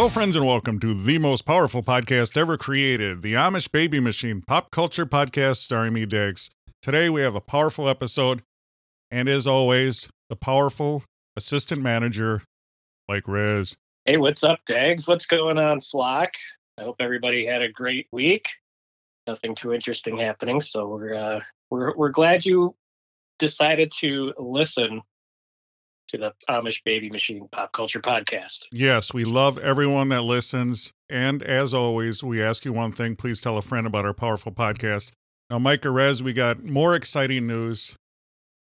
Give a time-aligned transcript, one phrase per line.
[0.00, 4.40] Hello, friends, and welcome to the most powerful podcast ever created, the Amish Baby Machine
[4.40, 6.48] Pop Culture Podcast starring me, Diggs.
[6.80, 8.42] Today we have a powerful episode,
[9.10, 11.04] and as always, the powerful
[11.36, 12.42] assistant manager,
[13.10, 13.76] Mike Riz.
[14.06, 15.06] Hey, what's up, Dags?
[15.06, 16.30] What's going on, Flock?
[16.78, 18.48] I hope everybody had a great week.
[19.26, 22.74] Nothing too interesting happening, so we're uh, we're we're glad you
[23.38, 25.02] decided to listen
[26.10, 28.66] to the Amish Baby Machine Pop Culture Podcast.
[28.72, 30.92] Yes, we love everyone that listens.
[31.08, 34.50] And as always, we ask you one thing please tell a friend about our powerful
[34.50, 35.12] podcast.
[35.48, 37.94] Now, Mike Rez, we got more exciting news.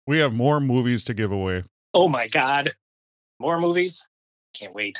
[0.05, 1.63] We have more movies to give away.
[1.93, 2.73] Oh my God,
[3.39, 4.05] more movies!
[4.53, 4.99] Can't wait.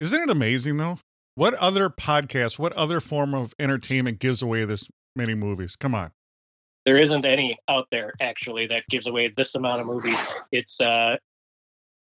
[0.00, 0.98] Isn't it amazing, though?
[1.36, 5.76] What other podcast, what other form of entertainment gives away this many movies?
[5.76, 6.10] Come on.
[6.86, 10.34] There isn't any out there actually that gives away this amount of movies.
[10.50, 11.16] It's uh,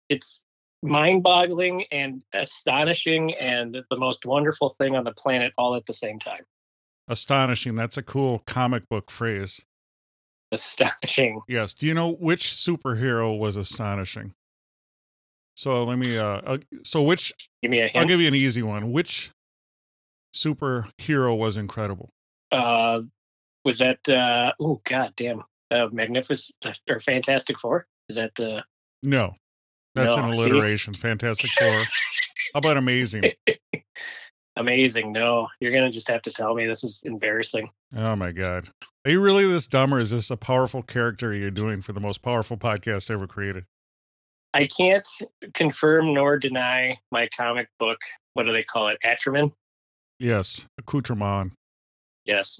[0.10, 0.44] it's
[0.84, 6.20] mind-boggling and astonishing and the most wonderful thing on the planet all at the same
[6.20, 6.44] time.
[7.08, 7.76] Astonishing.
[7.76, 9.62] That's a cool comic book phrase.
[10.52, 11.42] Astonishing.
[11.48, 11.74] Yes.
[11.74, 14.34] Do you know which superhero was astonishing?
[15.56, 16.18] So let me.
[16.18, 17.32] Uh, uh so which?
[17.62, 18.92] Give me a I'll give you an easy one.
[18.92, 19.32] Which
[20.36, 22.10] superhero was incredible?
[22.52, 23.02] uh,
[23.64, 24.08] was that?
[24.08, 25.44] Uh, oh God damn!
[25.72, 26.56] Uh, Magnificent
[26.90, 27.88] or Fantastic Four?
[28.10, 28.40] Is that?
[28.40, 28.62] Uh,
[29.02, 29.36] No,
[29.96, 30.42] that's No, an see?
[30.44, 30.94] alliteration.
[30.94, 31.68] Fantastic Four.
[32.54, 33.32] How about amazing?
[34.56, 35.12] amazing?
[35.12, 36.66] No, you're gonna just have to tell me.
[36.66, 37.70] This is embarrassing.
[37.96, 38.70] Oh my god.
[39.06, 42.00] Are you really this dumb, or is this a powerful character you're doing for the
[42.00, 43.66] most powerful podcast ever created?
[44.54, 45.08] I can't
[45.54, 47.98] confirm nor deny my comic book.
[48.34, 48.98] What do they call it?
[49.06, 49.52] Atruman.
[50.20, 51.52] Yes, accoutrement.
[52.26, 52.60] Yes.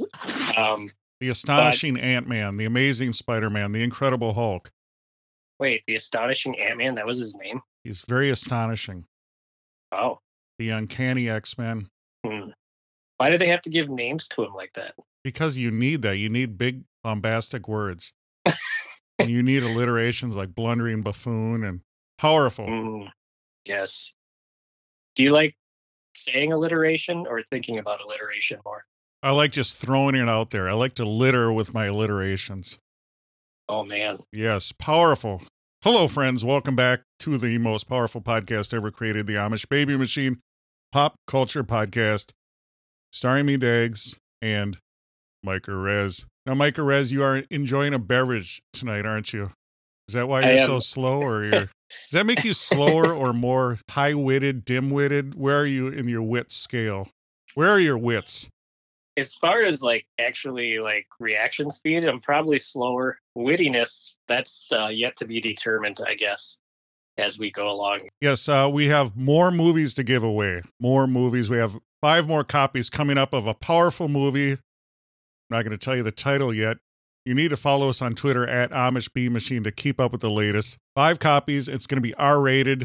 [0.58, 0.90] Um,
[1.22, 4.72] The astonishing Ant Man, the amazing Spider Man, the Incredible Hulk.
[5.60, 6.96] Wait, the astonishing Ant Man.
[6.96, 7.62] That was his name.
[7.84, 9.06] He's very astonishing.
[9.92, 10.20] Oh.
[10.60, 11.90] The uncanny X Men.
[12.26, 12.50] Hmm.
[13.18, 14.96] Why do they have to give names to him like that?
[15.24, 16.18] Because you need that.
[16.18, 18.14] You need big bombastic words.
[19.20, 21.82] and you need alliterations like blundering buffoon and
[22.18, 22.66] powerful.
[22.66, 23.10] Mm,
[23.66, 24.12] yes.
[25.16, 25.56] Do you like
[26.16, 28.84] saying alliteration or thinking about alliteration more?
[29.24, 30.70] I like just throwing it out there.
[30.70, 32.80] I like to litter with my alliterations.
[33.68, 34.20] Oh man.
[34.32, 35.42] Yes, powerful.
[35.84, 36.46] Hello, friends.
[36.46, 40.40] Welcome back to the most powerful podcast ever created, the Amish Baby Machine
[40.92, 42.32] Pop Culture Podcast,
[43.12, 44.78] starring me, Dags, and
[45.44, 46.26] Micah Rez.
[46.46, 49.52] Now, Micah Rez, you are enjoying a beverage tonight, aren't you?
[50.08, 51.70] Is that why you're so slow, or you're, does
[52.12, 55.34] that make you slower or more high-witted, dim-witted?
[55.34, 57.10] Where are you in your wit scale?
[57.56, 58.48] Where are your wits?
[59.18, 63.18] As far as like actually like reaction speed, I'm probably slower.
[63.38, 66.58] Wittiness, that's uh, yet to be determined, I guess,
[67.18, 68.10] as we go along.
[68.20, 70.64] Yes, uh, we have more movies to give away.
[70.80, 71.50] More movies.
[71.50, 74.52] We have five more copies coming up of a powerful movie.
[74.52, 74.60] I'm
[75.50, 76.78] not going to tell you the title yet.
[77.26, 80.22] You need to follow us on Twitter at Amish B Machine to keep up with
[80.22, 80.78] the latest.
[80.94, 81.68] Five copies.
[81.68, 82.82] It's going to be R rated,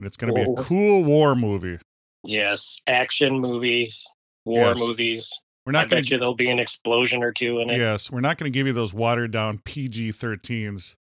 [0.00, 1.78] and it's going to be a cool war movie.
[2.24, 4.04] Yes, action movies,
[4.46, 4.78] war Yes.
[4.78, 5.38] movies.
[5.66, 6.14] We're I not going bet to.
[6.14, 7.76] you there'll be an explosion or two in it.
[7.78, 10.94] Yes, we're not going to give you those watered down PG 13s.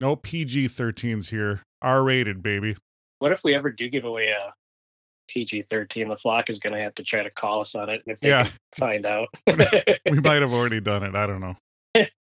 [0.00, 1.62] No PG 13s here.
[1.82, 2.76] R rated, baby.
[3.18, 4.54] What if we ever do give away a
[5.28, 6.08] PG 13?
[6.08, 8.28] The flock is going to have to try to call us on it if they
[8.28, 8.48] Yeah.
[8.76, 9.28] find out.
[9.46, 9.54] we
[10.20, 11.14] might have already done it.
[11.16, 11.56] I don't know.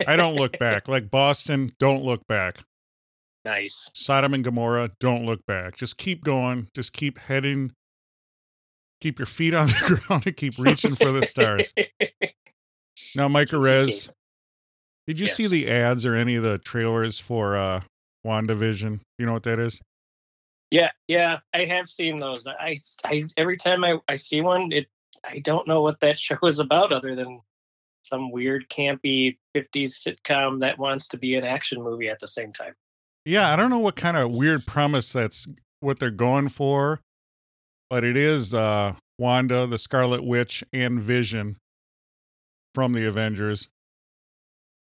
[0.07, 0.87] I don't look back.
[0.89, 2.59] Like Boston, don't look back.
[3.45, 3.91] nice.
[3.95, 5.75] Sodom and Gomorrah, don't look back.
[5.77, 6.69] Just keep going.
[6.75, 7.73] Just keep heading.
[9.01, 11.73] Keep your feet on the ground and keep reaching for the stars.
[13.15, 14.13] Now, Micah Rez,
[15.07, 17.83] did you see the ads or any of the trailers for uh
[18.27, 19.01] WandaVision?
[19.19, 19.81] You know what that is?
[20.71, 22.47] Yeah, yeah, I have seen those.
[22.47, 24.89] I, I every time I, I see one, it
[25.25, 27.41] I don't know what that show is about other than
[28.03, 32.53] some weird campy 50s sitcom that wants to be an action movie at the same
[32.53, 32.75] time.
[33.25, 35.47] Yeah, I don't know what kind of weird premise that's
[35.81, 37.01] what they're going for,
[37.91, 41.57] but it is uh, Wanda, the Scarlet Witch, and Vision
[42.75, 43.69] from the Avengers.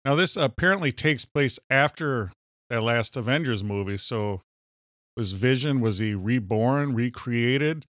[0.05, 2.31] Now, this apparently takes place after
[2.71, 3.97] that last Avengers movie.
[3.97, 4.43] So,
[5.17, 7.87] was Vision, was he reborn, recreated,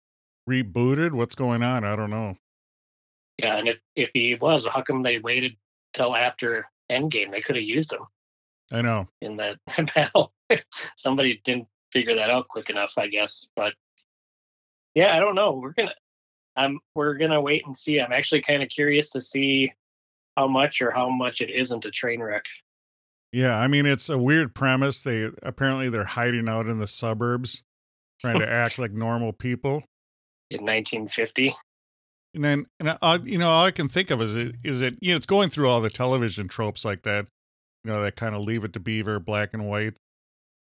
[0.50, 1.12] rebooted?
[1.12, 1.84] What's going on?
[1.84, 2.38] I don't know.
[3.38, 5.56] Yeah, and if if he was, how come they waited
[5.94, 7.32] till after Endgame?
[7.32, 8.02] They could have used him
[8.72, 9.08] I know.
[9.22, 9.58] in that
[9.96, 10.34] battle.
[10.96, 13.48] Somebody didn't figure that out quick enough, I guess.
[13.56, 13.74] But
[14.98, 15.52] yeah, I don't know.
[15.52, 15.94] We're gonna,
[16.56, 18.02] I'm we're gonna wait and see.
[18.02, 19.72] I'm actually kind of curious to see
[20.36, 22.46] how much or how much it isn't a train wreck.
[23.32, 25.00] Yeah, I mean it's a weird premise.
[25.02, 27.62] They apparently they're hiding out in the suburbs,
[28.20, 29.84] trying to act like normal people.
[30.50, 31.56] in 1950.
[32.34, 34.96] And then, and I, you know, all I can think of is it is it
[35.00, 37.28] you know it's going through all the television tropes like that,
[37.84, 39.94] you know, that kind of Leave It to Beaver, black and white,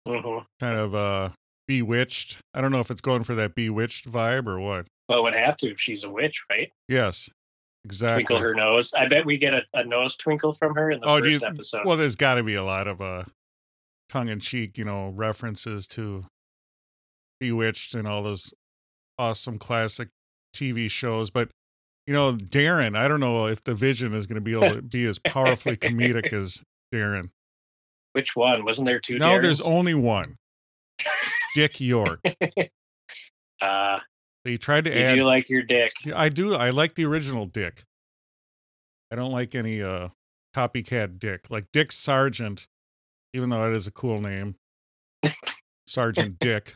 [0.05, 1.29] hmm kind of uh
[1.67, 2.37] Bewitched.
[2.53, 4.87] I don't know if it's going for that Bewitched vibe or what.
[5.09, 6.71] Well, it would have to if she's a witch, right?
[6.87, 7.29] Yes,
[7.83, 8.23] exactly.
[8.23, 8.93] Twinkle her nose.
[8.93, 11.47] I bet we get a, a nose twinkle from her in the Oh, first you-
[11.47, 11.81] episode.
[11.85, 13.23] Well, there's got to be a lot of uh
[14.09, 16.25] tongue in cheek, you know, references to
[17.39, 18.53] Bewitched and all those
[19.19, 20.09] awesome classic
[20.55, 21.29] TV shows.
[21.29, 21.49] But
[22.07, 24.81] you know, Darren, I don't know if the Vision is going to be able to
[24.81, 26.61] be as powerfully comedic as
[26.93, 27.29] Darren.
[28.13, 28.63] Which one?
[28.63, 29.17] Wasn't there two?
[29.19, 30.35] No, there's only one.
[31.55, 32.19] Dick York.
[33.61, 33.99] uh,
[34.43, 35.15] They tried to you add.
[35.15, 35.91] do like your dick.
[36.13, 36.53] I do.
[36.53, 37.83] I like the original Dick.
[39.11, 40.09] I don't like any uh
[40.55, 41.45] copycat Dick.
[41.49, 42.67] Like Dick Sargent,
[43.33, 44.55] even though that is a cool name.
[45.87, 46.73] Sergeant Dick.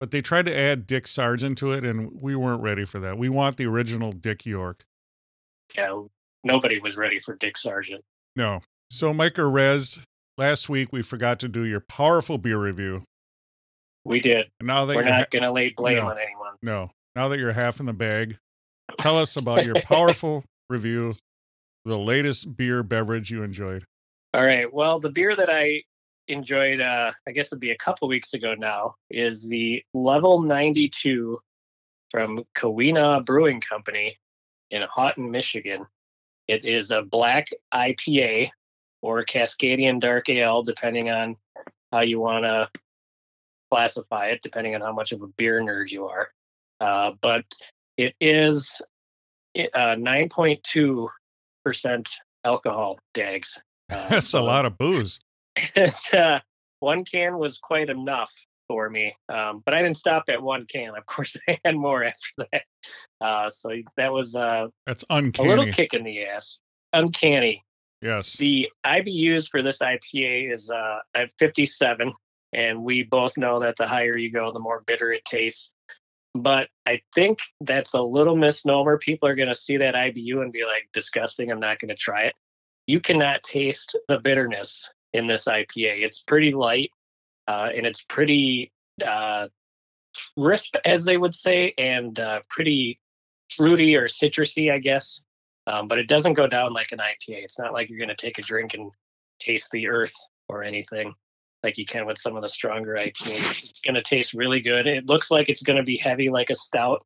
[0.00, 3.16] But they tried to add Dick Sargent to it and we weren't ready for that.
[3.16, 4.84] We want the original Dick York.
[5.76, 6.02] Yeah,
[6.42, 8.02] nobody was ready for Dick Sargent.
[8.36, 8.60] No.
[8.90, 10.00] So Mike Rez,
[10.36, 13.04] last week we forgot to do your powerful beer review.
[14.04, 14.46] We did.
[14.60, 16.08] Now that We're not ha- going to lay blame No.
[16.10, 16.54] on anyone.
[16.62, 16.90] no.
[17.16, 18.36] Now that you're half in the bag,
[18.98, 21.14] tell us about your powerful review
[21.84, 23.84] the latest beer beverage you enjoyed.
[24.32, 24.72] All right.
[24.72, 25.82] Well, the beer that I
[26.28, 31.38] enjoyed, uh, I guess it'd be a couple weeks ago now, is the Level 92
[32.10, 34.16] from Keweenaw Brewing Company
[34.70, 35.86] in Houghton, Michigan.
[36.48, 38.50] It is a black IPA
[39.02, 41.36] or Cascadian Dark Ale, depending on
[41.92, 42.68] how you want to
[43.74, 46.28] classify it, depending on how much of a beer nerd you are.
[46.80, 47.44] Uh, but
[47.96, 48.80] it is
[49.56, 51.08] uh, 9.2%
[52.44, 53.60] alcohol, Dags.
[53.90, 55.18] Uh, That's so a lot of booze.
[56.12, 56.38] uh,
[56.78, 58.32] one can was quite enough
[58.68, 60.96] for me, um, but I didn't stop at one can.
[60.96, 62.62] Of course, I had more after that.
[63.20, 66.58] Uh, so that was uh, That's a little kick in the ass.
[66.92, 67.64] Uncanny.
[68.00, 68.36] yes.
[68.36, 72.12] The IBUs for this IPA is uh, at 57,
[72.54, 75.72] and we both know that the higher you go, the more bitter it tastes.
[76.34, 78.98] But I think that's a little misnomer.
[78.98, 81.50] People are going to see that IBU and be like, disgusting.
[81.50, 82.34] I'm not going to try it.
[82.86, 86.02] You cannot taste the bitterness in this IPA.
[86.04, 86.90] It's pretty light
[87.46, 88.72] uh, and it's pretty
[89.06, 89.48] uh,
[90.36, 92.98] crisp, as they would say, and uh, pretty
[93.48, 95.22] fruity or citrusy, I guess.
[95.66, 97.44] Um, but it doesn't go down like an IPA.
[97.44, 98.90] It's not like you're going to take a drink and
[99.38, 100.14] taste the earth
[100.48, 101.14] or anything
[101.64, 103.64] like you can with some of the stronger IPAs.
[103.64, 104.86] It's going to taste really good.
[104.86, 107.02] It looks like it's going to be heavy like a stout,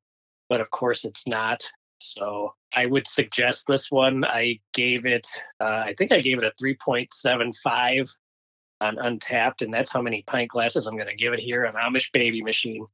[0.48, 1.62] but of course it's not.
[1.98, 4.24] So I would suggest this one.
[4.24, 5.26] I gave it,
[5.60, 8.10] uh, I think I gave it a 3.75
[8.80, 11.74] on Untappd, and that's how many pint glasses I'm going to give it here on
[11.74, 12.86] Amish Baby Machine.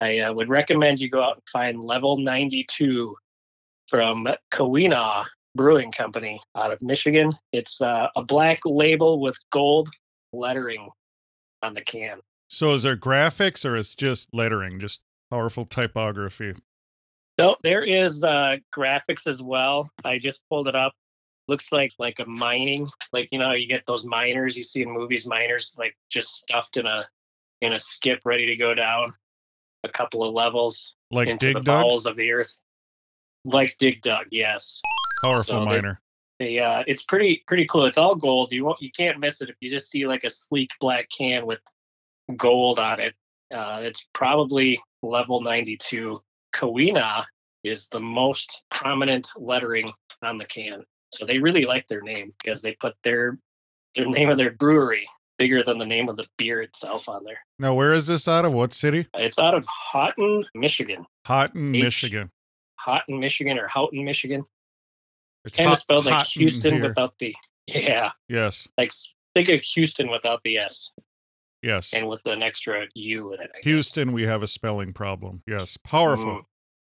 [0.00, 3.16] I uh, would recommend you go out and find Level 92
[3.88, 5.24] from Keweenaw
[5.54, 7.32] Brewing Company out of Michigan.
[7.52, 9.88] It's uh, a black label with gold
[10.32, 10.90] lettering
[11.62, 12.20] on the can.
[12.48, 16.54] So is there graphics or it's just lettering, just powerful typography?
[17.38, 19.90] No, there is uh, graphics as well.
[20.04, 20.92] I just pulled it up.
[21.48, 24.90] Looks like like a mining, like you know, you get those miners you see in
[24.90, 25.26] movies.
[25.26, 27.02] Miners like just stuffed in a
[27.60, 29.12] in a skip, ready to go down
[29.84, 31.82] a couple of levels Like into Dig the Dug?
[31.82, 32.60] bowels of the earth.
[33.44, 34.80] Like Dig Dug, yes.
[35.22, 36.00] Powerful so miner.
[36.38, 37.86] They, uh, it's pretty pretty cool.
[37.86, 38.52] It's all gold.
[38.52, 41.46] You won't you can't miss it if you just see like a sleek black can
[41.46, 41.60] with
[42.36, 43.14] gold on it.
[43.54, 46.20] Uh, it's probably level 92.
[46.54, 47.24] Keweenaw
[47.64, 49.90] is the most prominent lettering
[50.22, 50.82] on the can.
[51.12, 53.38] So they really like their name because they put their
[53.94, 55.06] their name of their brewery
[55.38, 57.38] bigger than the name of the beer itself on there.
[57.58, 58.52] Now, where is this out of?
[58.52, 59.06] What city?
[59.14, 61.06] It's out of Houghton, Michigan.
[61.24, 62.30] Houghton, H- Michigan.
[62.76, 64.44] Houghton, Michigan, or Houghton, Michigan.
[65.46, 67.34] It's Kind hot- of spelled like Houston without the
[67.66, 68.68] yeah, Yes.
[68.76, 68.92] like
[69.34, 70.92] think of Houston without the S.
[71.62, 71.94] Yes.
[71.94, 73.50] and with an extra U in it.
[73.52, 73.64] I guess.
[73.64, 75.42] Houston, we have a spelling problem.
[75.46, 75.76] Yes.
[75.82, 76.26] Powerful.
[76.34, 76.44] Mm,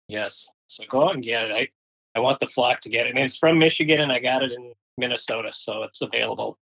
[0.09, 0.49] yes.
[0.69, 1.53] So go out and get it.
[1.53, 1.69] I,
[2.15, 3.17] I want the flock to get it.
[3.17, 5.51] And it's from Michigan and I got it in Minnesota.
[5.53, 6.57] So it's available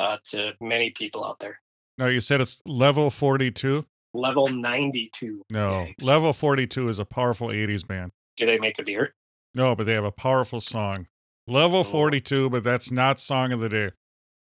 [0.00, 1.60] uh, to many people out there.
[1.98, 3.84] No, you said it's level 42?
[4.14, 5.42] Level 92.
[5.50, 5.86] No.
[5.98, 6.04] Yikes.
[6.04, 8.10] Level 42 is a powerful 80s band.
[8.36, 9.14] Do they make a beer?
[9.54, 11.06] No, but they have a powerful song.
[11.46, 11.84] Level Oh.
[11.84, 13.90] 42, but that's not song of the day.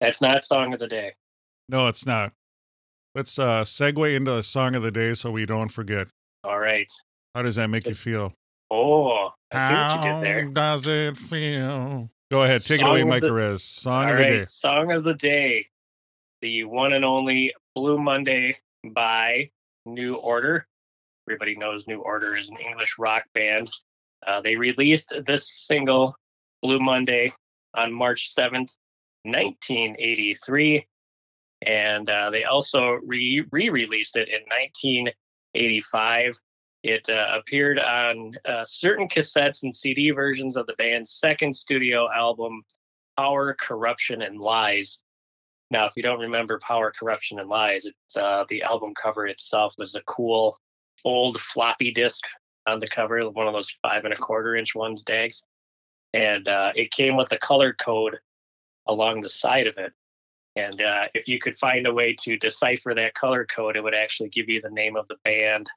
[0.01, 1.13] That's not song of the day.
[1.69, 2.33] No, it's not.
[3.15, 6.09] Let's uh segue into a song of the day so we don't forget.
[6.45, 6.91] All right.
[7.35, 8.33] How does that make you feel?
[8.71, 10.45] Oh, I see what you did there.
[10.45, 12.11] How does it feel?
[12.31, 13.63] Go ahead, take it away, Mike the- Perez.
[13.63, 14.45] Song All of the right, day.
[14.45, 15.67] song of the day,
[16.43, 19.51] the one and only Blue Monday by
[19.87, 20.67] New Order.
[21.29, 23.71] Everybody knows New Order is an English rock band.
[24.27, 26.17] Uh, they released this single,
[26.63, 27.33] Blue Monday,
[27.75, 28.75] on March 7th,
[29.23, 30.87] 1983.
[31.63, 36.39] And uh, they also re released it in 1985.
[36.83, 42.09] It uh, appeared on uh, certain cassettes and CD versions of the band's second studio
[42.13, 42.63] album,
[43.17, 45.03] Power, Corruption, and Lies.
[45.71, 49.75] Now, if you don't remember Power, Corruption, and Lies, it's uh, the album cover itself
[49.79, 50.57] was a cool
[51.05, 52.23] old floppy disk
[52.67, 55.43] on the cover, of one of those five and a quarter inch ones, Dags.
[56.13, 58.19] And uh, it came with a color code
[58.87, 59.93] along the side of it.
[60.57, 63.95] And uh, if you could find a way to decipher that color code, it would
[63.95, 65.69] actually give you the name of the band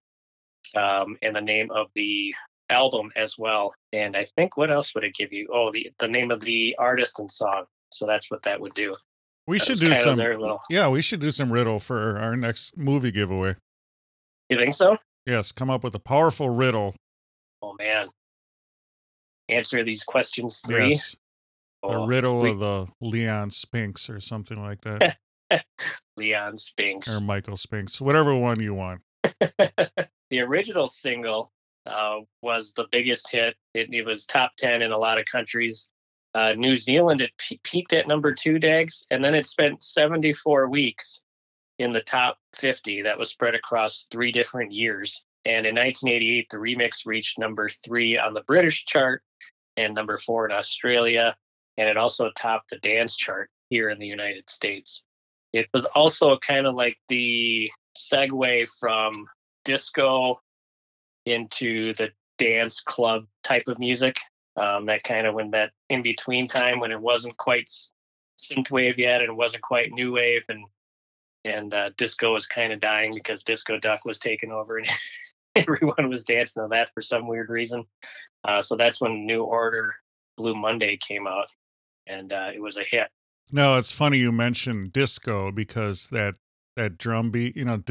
[0.76, 2.34] um, and the name of the
[2.70, 3.74] album as well.
[3.92, 5.50] And I think what else would it give you?
[5.52, 7.66] Oh, the the name of the artist and song.
[7.92, 8.94] So that's what that would do.
[9.48, 10.62] We That should do some little.
[10.70, 13.56] Yeah, we should do some riddle for our next movie giveaway.
[14.48, 14.98] You think so?
[15.30, 16.96] Yes, come up with a powerful riddle.
[17.62, 18.06] Oh man.
[19.48, 20.90] Answer these questions three.
[20.92, 21.16] Yes.
[21.84, 25.18] A Oh, riddle we- of the Leon Spinks or something like that.
[26.18, 27.08] Leon Spinks.
[27.16, 28.02] or Michael Spinks.
[28.02, 29.02] Whatever one you want.
[29.60, 31.52] the original single
[31.86, 33.56] uh, was the biggest hit.
[33.74, 35.90] It, it was top 10 in a lot of countries.
[36.36, 40.70] Uh, New Zealand, it pe- peaked at number two, Dags, and then it spent 74
[40.70, 41.22] weeks
[41.80, 43.04] in the top 50.
[43.04, 45.24] That was spread across three different years.
[45.46, 49.24] And in 1988, the remix reached number three on the British chart
[49.78, 51.36] and number four in Australia.
[51.78, 55.06] And it also topped the dance chart here in the United States.
[55.54, 59.26] It was also kind of like the segue from
[59.64, 60.42] disco
[61.26, 64.18] into the dance club type of music.
[64.58, 67.70] Um, that kind of when that in between time when it wasn't quite
[68.38, 70.66] synthwave yet and it wasn't quite new wave and
[71.46, 74.88] and uh, disco was kind of dying because disco duck was taking over and
[75.56, 77.86] everyone was dancing to that for some weird reason.
[78.44, 79.96] Uh, so that's when New Order
[80.38, 81.48] Blue Monday came out
[82.08, 83.10] and uh, it was a hit.
[83.52, 86.36] No, it's funny you mentioned disco because that
[86.76, 87.82] that drum beat, you know,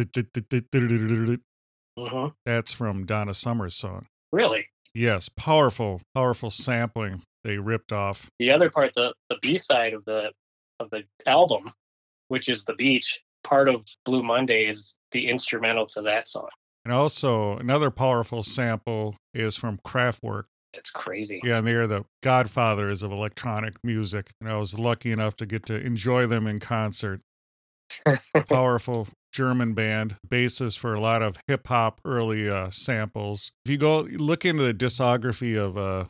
[1.98, 4.06] hmm that's from Donna Summer's song.
[4.32, 8.30] Really, Yes, powerful, powerful sampling they ripped off.
[8.38, 10.32] the other part, the the B side of the
[10.80, 11.72] of the album,
[12.28, 16.48] which is the beach, part of Blue Monday is the instrumental to that song.
[16.84, 20.44] And also another powerful sample is from Kraftwerk.
[20.74, 21.40] It's crazy.
[21.42, 24.30] Yeah, and they are the godfathers of electronic music.
[24.40, 27.20] And I was lucky enough to get to enjoy them in concert.
[28.48, 33.50] Powerful German band, basis for a lot of hip hop early uh, samples.
[33.64, 36.04] If you go look into the discography of uh,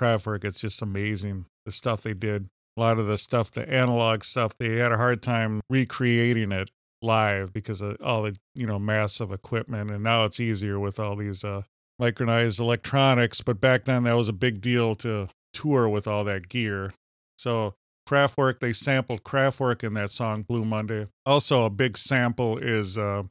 [0.00, 4.24] Kraftwerk, it's just amazing the stuff they did a lot of the stuff, the analog
[4.24, 6.70] stuff, they had a hard time recreating it
[7.02, 11.16] live because of all the you know massive equipment, and now it's easier with all
[11.16, 11.62] these uh,
[12.00, 13.40] micronized electronics.
[13.40, 16.94] But back then, that was a big deal to tour with all that gear.
[17.38, 17.74] So
[18.08, 21.06] Kraftwerk, they sampled Kraftwerk in that song Blue Monday.
[21.24, 23.22] Also, a big sample is uh,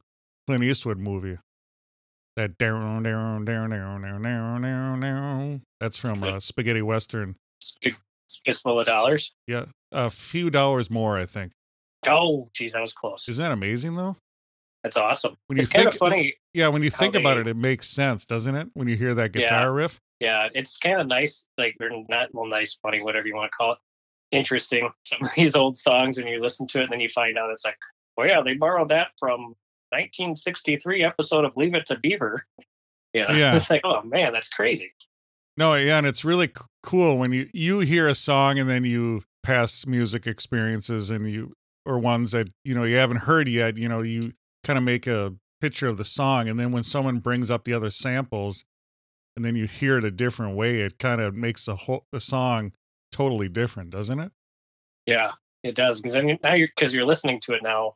[0.46, 1.38] Clint Eastwood movie.
[2.36, 5.62] That down, down, down, down, down, down, down, down.
[5.78, 7.36] That's from uh, Spaghetti Western
[8.44, 9.32] fistful of dollars.
[9.46, 11.52] Yeah, a few dollars more, I think.
[12.06, 13.28] Oh, geez, that was close.
[13.28, 14.16] Isn't that amazing though?
[14.82, 15.34] That's awesome.
[15.46, 16.34] When you it's kind of funny.
[16.52, 18.68] Yeah, when you think about it, it makes sense, doesn't it?
[18.74, 19.42] When you hear that Yeah.
[19.42, 19.98] guitar riff.
[20.20, 21.46] Yeah, it's kind of nice.
[21.56, 23.78] Like, or not well, nice, funny, whatever you want to call it.
[24.30, 24.90] Interesting.
[25.06, 27.50] Some of these old songs, and you listen to it, and then you find out
[27.50, 27.78] it's like,
[28.18, 29.54] oh yeah, they borrowed that from
[29.90, 32.44] 1963 episode of Leave It to Beaver.
[33.14, 33.56] Yeah, Yeah.
[33.56, 34.92] it's like, oh man, that's crazy.
[35.56, 38.84] No, yeah, and it's really c- cool when you you hear a song and then
[38.84, 41.52] you past music experiences and you
[41.86, 43.76] or ones that you know you haven't heard yet.
[43.76, 44.32] You know, you
[44.64, 47.72] kind of make a picture of the song, and then when someone brings up the
[47.72, 48.64] other samples,
[49.36, 52.20] and then you hear it a different way, it kind of makes the whole the
[52.20, 52.72] song
[53.12, 54.32] totally different, doesn't it?
[55.06, 55.32] Yeah,
[55.62, 56.00] it does.
[56.00, 57.94] Because then you- now you're because you're listening to it now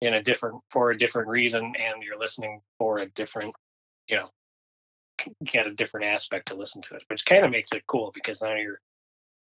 [0.00, 3.54] in a different for a different reason and you're listening for a different
[4.08, 4.28] you know
[5.44, 8.42] get a different aspect to listen to it which kind of makes it cool because
[8.42, 8.80] now you're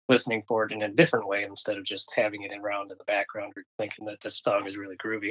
[0.09, 3.05] listening for it in a different way instead of just having it around in the
[3.05, 5.31] background or thinking that this song is really groovy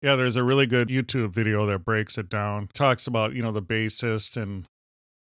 [0.00, 2.68] Yeah, there's a really good YouTube video that breaks it down.
[2.74, 4.66] Talks about, you know, the bassist and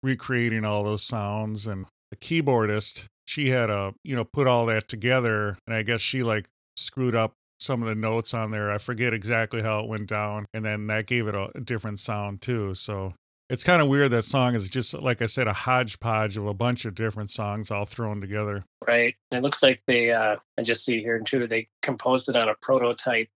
[0.04, 4.88] recreating all those sounds and the keyboardist, she had a, you know, put all that
[4.88, 8.72] together and I guess she like screwed up some of the notes on there.
[8.72, 12.00] I forget exactly how it went down and then that gave it a, a different
[12.00, 12.74] sound too.
[12.74, 13.14] So
[13.52, 16.54] it's kind of weird that song is just like I said a hodgepodge of a
[16.54, 18.64] bunch of different songs all thrown together.
[18.88, 22.36] right and it looks like they uh i just see here too they composed it
[22.36, 23.28] on a prototype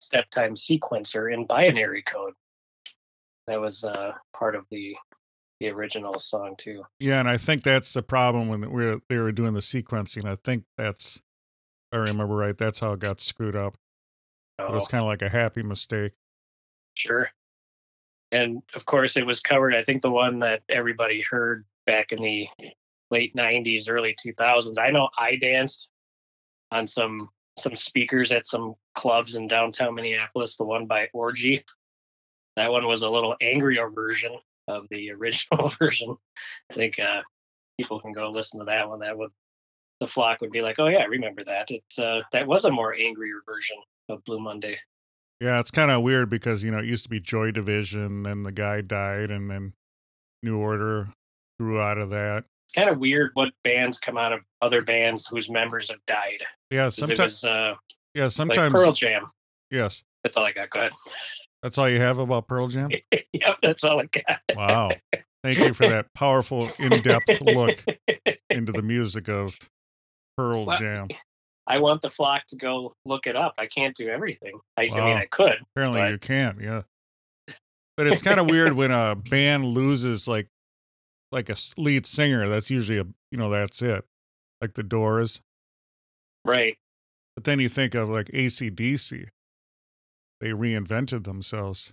[0.00, 2.32] step time sequencer in binary code
[3.46, 4.96] that was uh part of the
[5.60, 9.16] the original song too Yeah, and I think that's the problem when we were, they
[9.18, 10.24] were doing the sequencing.
[10.24, 11.22] I think that's, if
[11.92, 13.74] I remember right, that's how it got screwed up.
[14.58, 16.14] It Oh, was kind of like a happy mistake.
[16.94, 17.30] sure
[18.32, 22.22] and of course it was covered i think the one that everybody heard back in
[22.22, 22.48] the
[23.10, 25.90] late 90s early 2000s i know i danced
[26.72, 31.62] on some some speakers at some clubs in downtown minneapolis the one by orgy.
[32.56, 34.36] That one was a little angrier version
[34.68, 36.16] of the original version.
[36.70, 37.22] I think uh
[37.78, 39.00] people can go listen to that one.
[39.00, 39.30] That would
[40.00, 41.70] the flock would be like oh yeah i remember that.
[41.70, 43.76] It's uh that was a more angrier version
[44.08, 44.78] of blue monday
[45.42, 48.44] Yeah, it's kind of weird because, you know, it used to be Joy Division, then
[48.44, 49.72] the guy died, and then
[50.44, 51.08] New Order
[51.58, 52.44] grew out of that.
[52.68, 56.44] it's kind of weird what bands come out of other bands whose members have died.
[56.70, 57.74] Yeah, sometimes, was uh,
[58.14, 59.26] yeah, like sometimes, Pearl Jam.
[59.68, 60.04] yes.
[60.22, 60.70] That's all I got.
[60.70, 60.92] Go ahead.
[61.64, 62.90] That's all you have about Pearl Jam?
[63.32, 64.40] yep, that's all I got.
[64.54, 64.92] Wow.
[65.42, 67.84] Thank you for that powerful, in depth look
[68.50, 69.58] into the music of
[70.36, 71.08] Pearl Well, Jam.
[71.66, 73.54] I want the flock to go look it up.
[73.58, 74.58] I can't do everything.
[74.76, 75.58] I, I mean, I could.
[75.74, 76.82] Apparently but- you can't, yeah.
[77.96, 80.48] But it's kind of weird when a band loses like
[81.30, 82.48] like a lead singer.
[82.48, 84.04] That's usually a you know that's it,
[84.60, 85.40] like the Doors.
[86.44, 86.76] Right.
[87.36, 89.28] But then you think of like ACDC.
[90.40, 91.92] They reinvented themselves.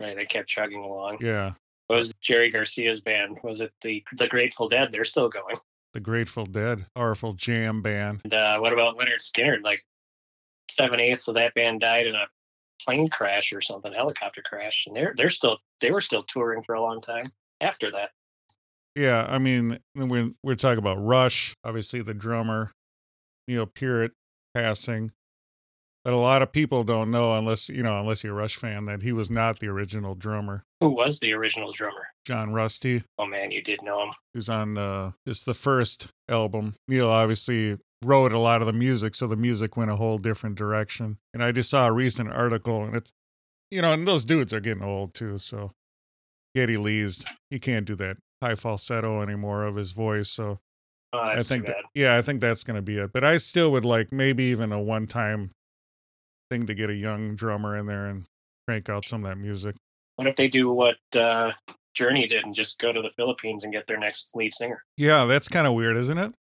[0.00, 0.16] Right.
[0.16, 1.18] They kept chugging along.
[1.20, 1.52] Yeah,
[1.88, 3.38] What was Jerry Garcia's band?
[3.42, 4.90] Was it the the Grateful Dead?
[4.92, 5.56] They're still going.
[5.92, 8.22] The Grateful Dead, powerful jam band.
[8.24, 9.62] And uh, what about Lynyrd Skynyrd?
[9.62, 9.84] Like
[10.70, 12.26] seven eighths of that band died in a
[12.80, 16.74] plane crash or something, helicopter crash, and they're they're still they were still touring for
[16.74, 17.24] a long time
[17.60, 18.10] after that.
[18.96, 22.72] Yeah, I mean when we're talking about Rush, obviously the drummer,
[23.46, 24.12] Neil Peart
[24.54, 25.12] passing.
[26.04, 28.86] But a lot of people don't know unless you know unless you're a Rush fan
[28.86, 30.64] that he was not the original drummer.
[30.80, 32.08] Who was the original drummer?
[32.24, 34.10] John Rutsey, Oh man, you did know him.
[34.34, 36.74] who's on uh it's the first album.
[36.88, 40.56] Neil obviously wrote a lot of the music, so the music went a whole different
[40.56, 41.18] direction.
[41.32, 43.12] And I just saw a recent article and it's
[43.70, 45.70] you know, and those dudes are getting old too, so
[46.56, 50.58] Geddy Lee's he can't do that high falsetto anymore of his voice, so
[51.14, 53.12] Oh, I think that yeah, I think that's gonna be it.
[53.12, 55.52] But I still would like maybe even a one time
[56.52, 58.24] thing to get a young drummer in there and
[58.68, 59.74] crank out some of that music.
[60.16, 61.52] What if they do what uh,
[61.94, 64.82] Journey did and just go to the Philippines and get their next lead singer?
[64.98, 66.34] Yeah, that's kind of weird, isn't it?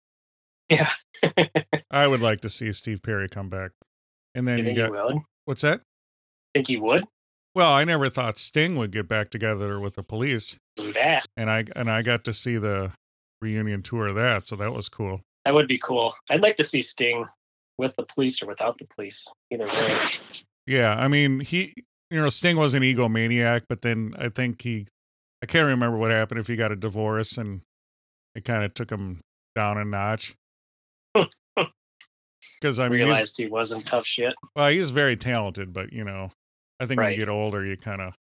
[0.68, 0.90] Yeah.
[1.90, 3.70] I would like to see Steve Perry come back.
[4.35, 5.23] And then you you, got he would?
[5.44, 5.81] what's that?
[6.55, 7.05] Think he would
[7.55, 10.57] Well, I never thought Sting would get back together with the police.
[10.77, 11.25] that?
[11.37, 12.92] And I and I got to see the
[13.40, 15.20] reunion tour of that, so that was cool.
[15.44, 16.14] That would be cool.
[16.29, 17.25] I'd like to see Sting
[17.79, 19.27] with the police or without the police.
[19.50, 20.04] Either way.
[20.66, 21.74] Yeah, I mean he
[22.10, 24.86] you know, Sting was an egomaniac, but then I think he
[25.42, 27.62] I can't remember what happened if he got a divorce and
[28.34, 29.20] it kind of took him
[29.54, 30.34] down a notch.
[32.60, 34.34] Because I mean, realized he wasn't tough shit.
[34.54, 36.30] well, he's very talented, but you know,
[36.78, 38.14] I think when you get older, you kind of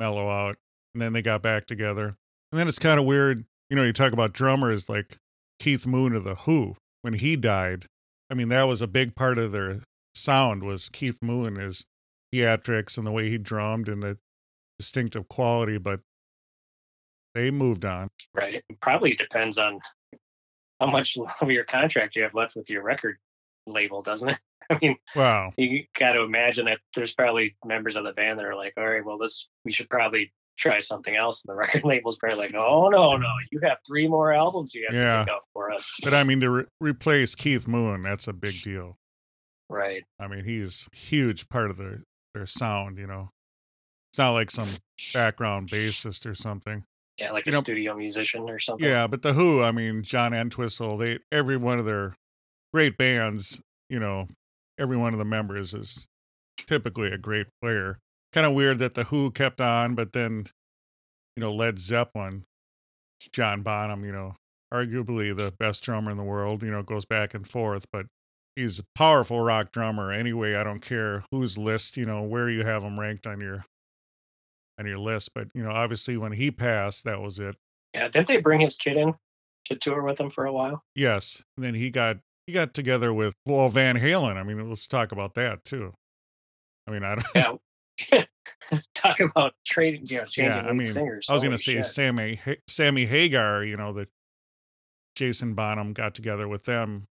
[0.00, 0.56] mellow out.
[0.94, 2.16] And then they got back together,
[2.52, 3.44] and then it's kind of weird.
[3.68, 5.18] You know, you talk about drummers like
[5.58, 6.76] Keith Moon of the Who.
[7.02, 7.86] When he died,
[8.30, 9.80] I mean, that was a big part of their
[10.16, 11.84] sound was Keith Moon, his
[12.34, 14.18] theatrics and the way he drummed and the
[14.78, 15.78] distinctive quality.
[15.78, 16.00] But
[17.34, 18.08] they moved on.
[18.34, 18.62] Right.
[18.68, 19.80] It probably depends on
[20.80, 23.16] how much of your contract you have left with your record
[23.66, 24.38] label, doesn't it?
[24.70, 25.52] I mean, Wow.
[25.56, 28.88] you got to imagine that there's probably members of the band that are like, all
[28.88, 31.44] right, well, this we should probably try something else.
[31.44, 34.84] And the record label's probably like, oh no, no, you have three more albums you
[34.88, 35.18] have Yeah.
[35.18, 35.92] to pick up for us.
[36.02, 38.98] But I mean, to re- replace Keith Moon, that's a big deal.
[39.68, 40.04] Right.
[40.20, 42.02] I mean, he's huge part of their
[42.34, 42.98] their sound.
[42.98, 43.30] You know,
[44.12, 44.68] it's not like some
[45.12, 46.84] background bassist or something.
[47.18, 48.86] Yeah, like You a know- studio musician or something.
[48.88, 52.14] Yeah, but the Who, I mean, John Entwistle, they every one of their
[52.74, 54.28] great bands, you know,
[54.78, 56.06] every one of the members is
[56.58, 57.98] typically a great player.
[58.32, 60.46] Kind of weird that the Who kept on, but then,
[61.36, 62.44] you know, Led Zeppelin,
[63.32, 64.36] John Bonham, you know,
[64.72, 68.06] arguably the best drummer in the world, you know, goes back and forth, but
[68.56, 70.54] he's a powerful rock drummer anyway.
[70.54, 73.64] I don't care whose list, you know, where you have him ranked on your
[74.78, 77.54] on your list, but you know, obviously when he passed, that was it.
[77.94, 79.14] Yeah, didn't they bring his kid in
[79.66, 80.82] to tour with him for a while?
[80.94, 81.42] Yes.
[81.56, 84.36] And then he got he got together with well Van Halen.
[84.36, 85.92] I mean, let's talk about that too.
[86.86, 87.60] I mean, I don't
[88.10, 88.24] Yeah.
[88.94, 91.26] Talk about trading, you know, changing Yeah, I mean, singers.
[91.28, 91.86] I was going to say shit.
[91.86, 94.08] Sammy Sammy Hagar, you know, that
[95.14, 97.06] Jason Bonham got together with them,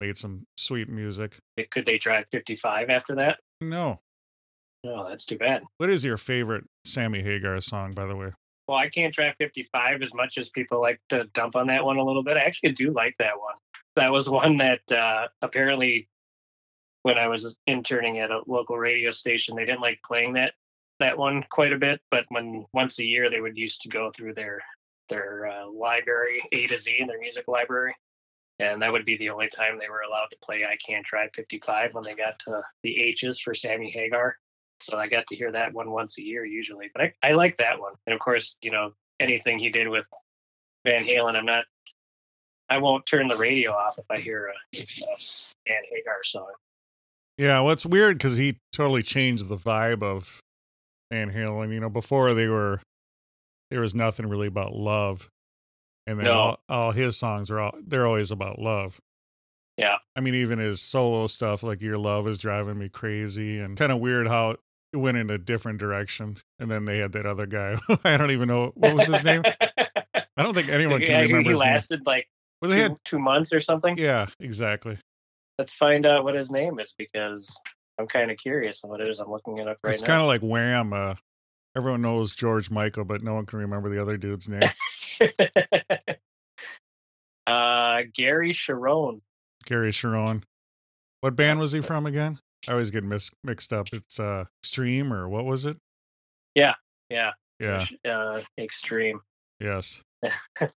[0.00, 1.38] made some sweet music.
[1.70, 3.38] Could they drive 55 after that?
[3.60, 4.00] No.
[4.84, 5.62] No, that's too bad.
[5.78, 8.32] What is your favorite Sammy Hagar song, by the way?
[8.68, 11.96] Well, I can't drive 55 as much as people like to dump on that one
[11.96, 12.36] a little bit.
[12.36, 13.54] I actually do like that one.
[13.96, 16.08] That was one that uh, apparently,
[17.02, 20.54] when I was interning at a local radio station, they didn't like playing that
[21.00, 22.00] that one quite a bit.
[22.10, 24.62] But when once a year they would used to go through their
[25.08, 27.94] their uh, library A to Z, in their music library,
[28.58, 31.30] and that would be the only time they were allowed to play "I Can't Drive
[31.34, 34.36] 55" when they got to the H's for Sammy Hagar.
[34.80, 36.90] So I got to hear that one once a year usually.
[36.94, 37.94] But I, I like that one.
[38.06, 40.08] And of course, you know, anything he did with
[40.84, 41.64] Van Halen, I'm not
[42.68, 45.16] I won't turn the radio off if I hear a, a
[45.68, 46.52] Van Hagar song.
[47.36, 50.40] Yeah, well, it's weird because he totally changed the vibe of
[51.10, 51.72] Van Halen.
[51.72, 52.80] You know, before they were,
[53.70, 55.28] there was nothing really about love,
[56.06, 56.32] and then No.
[56.32, 59.00] all, all his songs are all they're always about love.
[59.76, 59.96] Yeah.
[60.14, 63.90] I mean, even his solo stuff, like "Your Love Is Driving Me Crazy," and kind
[63.90, 66.36] of weird how it went in a different direction.
[66.60, 67.76] And then they had that other guy.
[68.04, 69.42] I don't even know what was his name.
[70.36, 71.72] I don't think anyone can yeah, remember he his name.
[71.72, 72.28] lasted like
[72.62, 73.98] Well, two, they had, two months or something.
[73.98, 74.98] yeah, exactly.
[75.58, 77.60] Let's find out what his name is because
[77.98, 79.18] I'm kind of curious on what it is.
[79.20, 79.94] I'm looking it up right now.
[79.94, 80.92] it's kind of like Wham.
[80.92, 81.14] Uh,
[81.76, 84.62] everyone knows George Michael, but no one can remember the other dude's name.
[87.46, 89.20] uh, Gary Cherone.
[89.66, 90.42] Gary Cherone.
[91.20, 92.38] What band was he from again?
[92.68, 93.88] I always get mis- mixed up.
[93.92, 95.76] It's uh Extreme or what was it?
[96.54, 96.74] Yeah,
[97.10, 97.32] Yeah.
[97.60, 97.86] Yeah.
[98.04, 99.20] Uh, Extreme.
[99.60, 100.02] Yes.
[100.22, 100.74] it's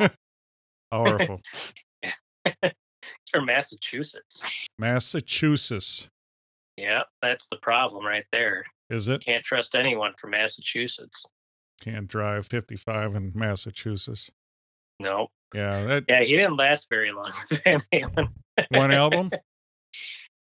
[0.90, 1.40] Powerful.
[3.30, 4.66] from Massachusetts.
[4.78, 6.08] Massachusetts.
[6.76, 8.64] Yeah, that's the problem right there.
[8.90, 9.24] Is it?
[9.24, 11.24] Can't trust anyone from Massachusetts.
[11.82, 14.30] Can't drive 55 in Massachusetts.
[15.00, 15.28] No.
[15.52, 18.28] Yeah, that Yeah, he didn't last very long with Van Halen.
[18.70, 19.30] one album.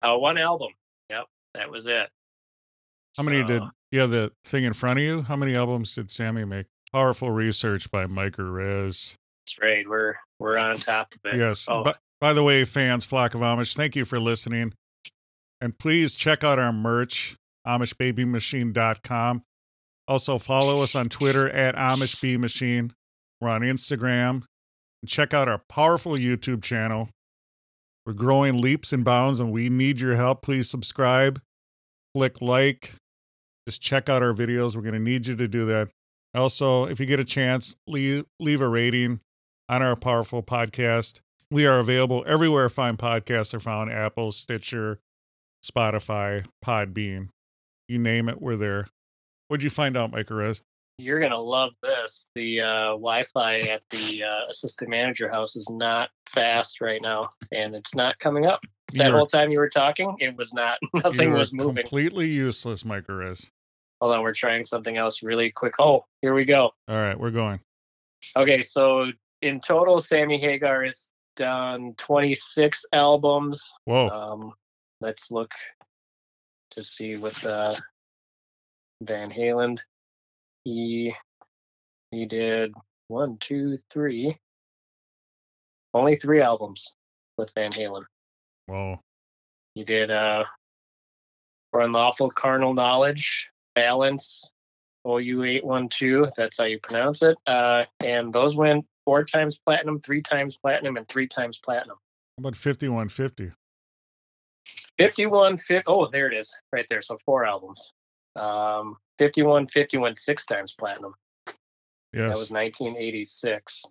[0.03, 0.69] Uh, one album.
[1.11, 2.09] Yep, that was it.
[3.17, 5.21] How many did So, you have the thing in front of you?
[5.21, 6.65] How many albums did Sammy make?
[6.91, 9.15] Powerful research by Mike Rez.
[9.45, 9.87] That's right.
[9.87, 11.37] We're we're on top of it.
[11.37, 11.67] Yes.
[11.69, 14.73] Oh, By, by the way, fans, Flock of Amish, thank you for listening.
[15.59, 19.43] And please check out our merch, AmishBabyMachine.com.
[20.07, 22.91] Also, follow us on Twitter at AmishBMachine.
[23.39, 24.43] We're on Instagram.
[25.01, 27.09] And check out our powerful YouTube channel.
[28.05, 30.41] We're growing leaps and bounds, and we need your help.
[30.41, 31.39] Please subscribe,
[32.15, 32.95] click like,
[33.67, 34.75] just check out our videos.
[34.75, 35.89] We're going to need you to do that.
[36.33, 39.19] Also, if you get a chance, leave, leave a rating
[39.69, 41.19] on our powerful podcast.
[41.51, 44.99] We are available everywhere fine podcasts are found Apple, Stitcher,
[45.63, 47.29] Spotify, Podbean.
[47.87, 48.87] You name it, we're there.
[49.51, 50.61] What'd you find out, Mike Perez?
[50.97, 52.27] you're gonna love this.
[52.35, 57.75] The uh, Wi-Fi at the uh, assistant manager house is not fast right now, and
[57.75, 58.61] it's not coming up.
[58.93, 60.79] That You're- whole time you were talking, it was not.
[60.93, 61.83] Nothing was moving.
[61.83, 63.51] Completely useless, Mike Perez.
[63.99, 65.73] Hold on, we're trying something else really quick.
[65.79, 66.71] Oh, here we go.
[66.87, 67.59] All right, we're going.
[68.37, 69.07] Okay, so
[69.41, 73.73] in total, Sammy Hagar has done 26 albums.
[73.83, 74.07] Whoa.
[74.07, 74.53] Um,
[75.01, 75.51] let's look
[76.69, 77.73] to see what uh,
[79.01, 79.79] Van Halen.
[80.63, 81.13] He
[82.11, 82.73] he did
[83.07, 84.37] one, two, three.
[85.93, 86.93] Only three albums
[87.37, 88.05] with Van Halen.
[88.67, 88.99] Whoa.
[89.75, 90.45] He did uh,
[91.71, 94.49] for unlawful carnal knowledge, balance,
[95.07, 96.27] OU eight one two.
[96.37, 97.37] That's how you pronounce it.
[97.47, 101.97] Uh, and those went four times platinum, three times platinum, and three times platinum.
[102.37, 103.51] How about 5150?
[104.97, 107.91] 51 fi- oh there it is right there so four albums
[108.35, 111.13] um 51 51 six times platinum
[112.13, 113.85] that was 1986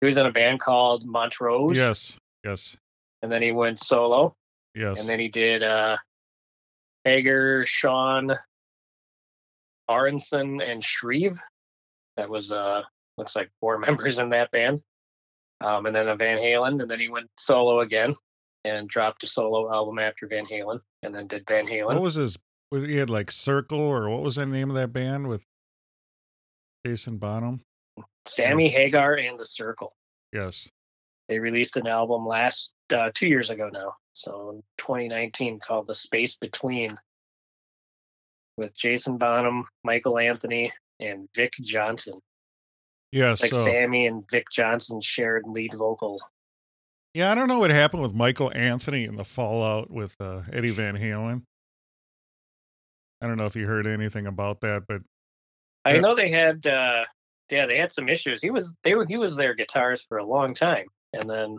[0.00, 2.16] he was in a band called montrose Yes.
[2.44, 2.76] Yes.
[3.22, 4.34] and then he went solo
[4.74, 5.00] Yes.
[5.00, 5.96] and then he did uh
[7.04, 8.36] Hagar Schon
[9.88, 11.38] Aronson and Shrieve
[12.16, 12.82] that was uh
[13.18, 14.80] looks like four members in that band
[15.60, 18.14] um and then a van halen and then he went solo again
[18.64, 21.86] and dropped a solo album after Van Halen, and then did Van Halen.
[21.94, 22.36] What was his?
[22.72, 25.44] He had like Circle, or what was the name of that band with
[26.86, 27.62] Jason Bonham?
[28.26, 29.92] Sammy Hagar and the Circle.
[30.32, 30.68] Yes.
[31.28, 35.94] They released an album last uh, two years ago now, so in 2019, called "The
[35.94, 36.98] Space Between,"
[38.56, 42.20] with Jason Bonham, Michael Anthony, and Vic Johnson.
[43.12, 43.30] Yeah.
[43.30, 46.20] Like so Sammy and Vic Johnson shared lead vocal.
[47.14, 50.70] yeah, I don't know what happened with Michael Anthony in the fallout with uh, Eddie
[50.70, 51.42] Van Halen.
[53.20, 55.02] I don't know if you heard anything about that, but
[55.84, 57.04] I know they had, uh,
[57.50, 58.40] yeah, they had some issues.
[58.42, 61.58] He was they were he was their guitarist for a long time, and then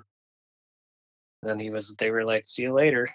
[1.44, 3.08] then he was they were like, "See you later,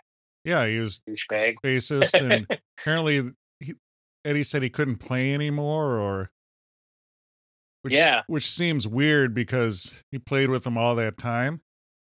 [0.44, 2.46] yeah, he was douchebag." bassist, and
[2.78, 3.30] apparently
[3.60, 3.74] he,
[4.24, 6.30] Eddie said he couldn't play anymore, or
[7.82, 8.22] which, Yeah.
[8.26, 11.62] which seems weird because he played with them all that time.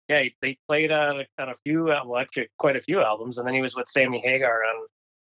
[0.08, 3.02] Yeah, he- they played on a, on a few, uh, well, actually quite a few
[3.02, 4.86] albums, and then he was with Sammy Hagar on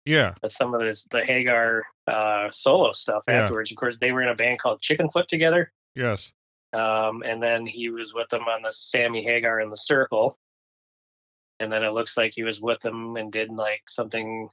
[0.04, 3.42] Yeah, some of this the Hagar uh, solo stuff Yeah.
[3.42, 3.70] afterwards.
[3.70, 6.32] Of course, they were in a band called Chickenfoot together, yes,
[6.72, 10.38] um, and then he was with them on the Sammy Hagar in the Circle,
[11.60, 14.48] and then it looks like he was with them and did like something.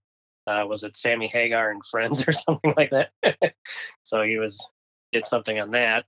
[0.47, 3.11] Uh, was it Sammy Hagar and Friends or something like that?
[4.03, 4.69] so he was
[5.11, 6.05] did something on that.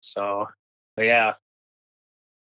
[0.00, 0.46] So,
[0.96, 1.34] but yeah,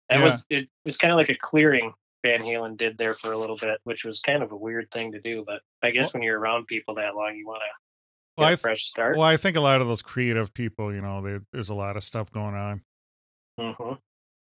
[0.08, 0.24] that Yeah.
[0.24, 0.68] was it.
[0.84, 1.92] Was kind of like a clearing
[2.24, 5.12] Van Halen did there for a little bit, which was kind of a weird thing
[5.12, 5.44] to do.
[5.46, 8.52] But I guess when you're around people that long, you want to Well, get I
[8.52, 9.16] a th- fresh start.
[9.16, 11.96] well, I think a lot of those creative people, you know, they, there's a lot
[11.96, 12.82] of stuff going on.
[13.60, 13.92] hmm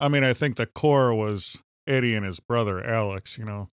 [0.00, 3.68] I mean, I think the core was Eddie and his brother Alex, you know,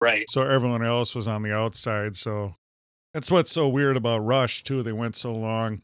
[0.00, 0.24] Right.
[0.30, 2.16] so everyone else was on the outside.
[2.16, 2.54] So
[3.12, 4.82] that's what's so weird about Rush too.
[4.82, 5.82] They went so long,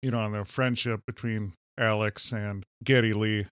[0.00, 3.46] you know, on the friendship between Alex and Geddy Lee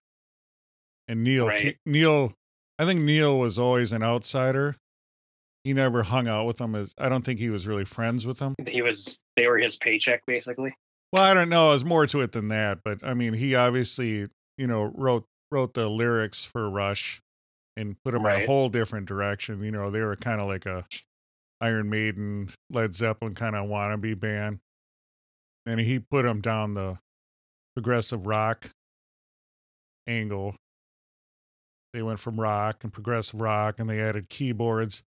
[1.07, 1.47] and Neil.
[1.47, 1.77] Right.
[1.85, 2.33] Neil,
[2.79, 4.75] I think Neil was always an outsider.
[5.63, 8.39] He never hung out with them as I don't think he was really friends with
[8.39, 8.55] them.
[8.67, 9.19] He was.
[9.37, 10.75] They were his paycheck, basically.
[11.13, 11.69] Well, I don't know.
[11.69, 15.73] There's more to it than that, but I mean, he obviously, you know, wrote wrote
[15.73, 17.21] the lyrics for Rush
[17.77, 19.63] and put them in a whole different direction.
[19.63, 20.85] You know, they were kind of like a
[21.61, 24.59] Iron Maiden, Led Zeppelin kind of wannabe band,
[25.65, 26.97] and he put them down the
[27.75, 28.71] progressive rock
[30.07, 30.55] angle.
[31.93, 35.03] They went from rock and progressive rock, and they added keyboards.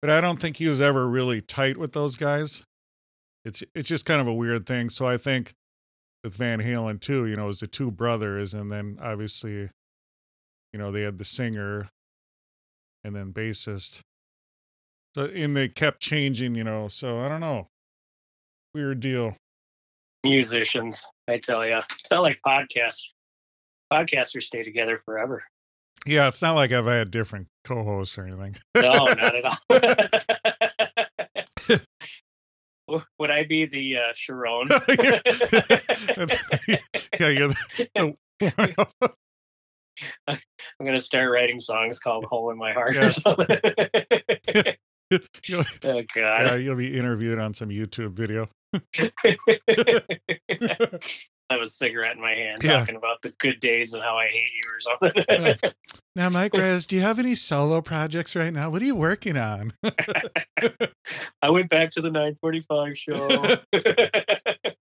[0.00, 2.64] But I don't think he was ever really tight with those guys
[3.44, 4.90] it's it's just kind of a weird thing.
[4.90, 5.54] So I think
[6.22, 9.68] with Van Halen too, you know, it was the two brothers, and then obviously,
[10.72, 11.90] you know, they had the singer
[13.02, 14.00] and then bassist.
[15.14, 16.88] So and they kept changing, you know.
[16.88, 17.68] So I don't know,
[18.74, 19.36] weird deal.
[20.24, 23.02] Musicians, I tell you, it's not like podcasts.
[23.92, 25.44] Podcasters stay together forever.
[26.06, 28.56] Yeah, it's not like I've had different co-hosts or anything.
[28.76, 29.58] No, not at all.
[33.18, 34.68] Would I be the uh, Cherone?
[37.20, 37.56] Yeah, you're the,
[37.94, 38.16] the
[40.26, 40.38] I'm
[40.84, 43.18] gonna start writing songs called "Hole in My Heart" Yes.
[43.18, 43.46] or something.
[45.46, 46.54] you'll, oh yeah, God!
[46.56, 48.48] you'll be interviewed on some YouTube video.
[51.50, 52.78] I have a cigarette in my hand, Yeah.
[52.78, 55.72] talking about the good days and how I hate you or something.
[56.16, 58.70] Now, Mike Rez, do you have any solo projects right now?
[58.70, 59.72] What are you working on?
[61.42, 63.28] I went back to the 945 show.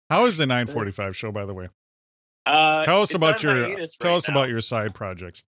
[0.09, 1.69] How is the 945 show, by the way?
[2.47, 4.33] uh, Tell us about your tell right us now.
[4.33, 5.43] about your side projects.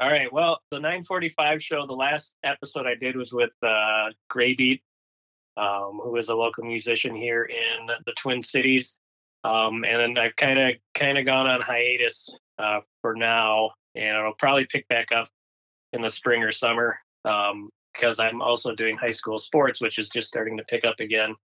[0.00, 0.30] All right.
[0.30, 4.82] Well, the 945 show, the last episode I did was with uh, Graybeat,
[5.56, 8.98] um, who is a local musician here in the Twin Cities.
[9.44, 14.16] Um, and then I've kind of kind of gone on hiatus uh, for now, and
[14.16, 15.28] I'll probably pick back up
[15.92, 20.28] in the spring or summer because I'm also doing high school sports, which is just
[20.28, 21.34] starting to pick up again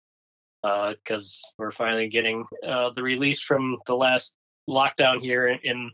[0.62, 4.34] because we're finally getting uh, the release from the last
[4.68, 5.90] lockdown here in, in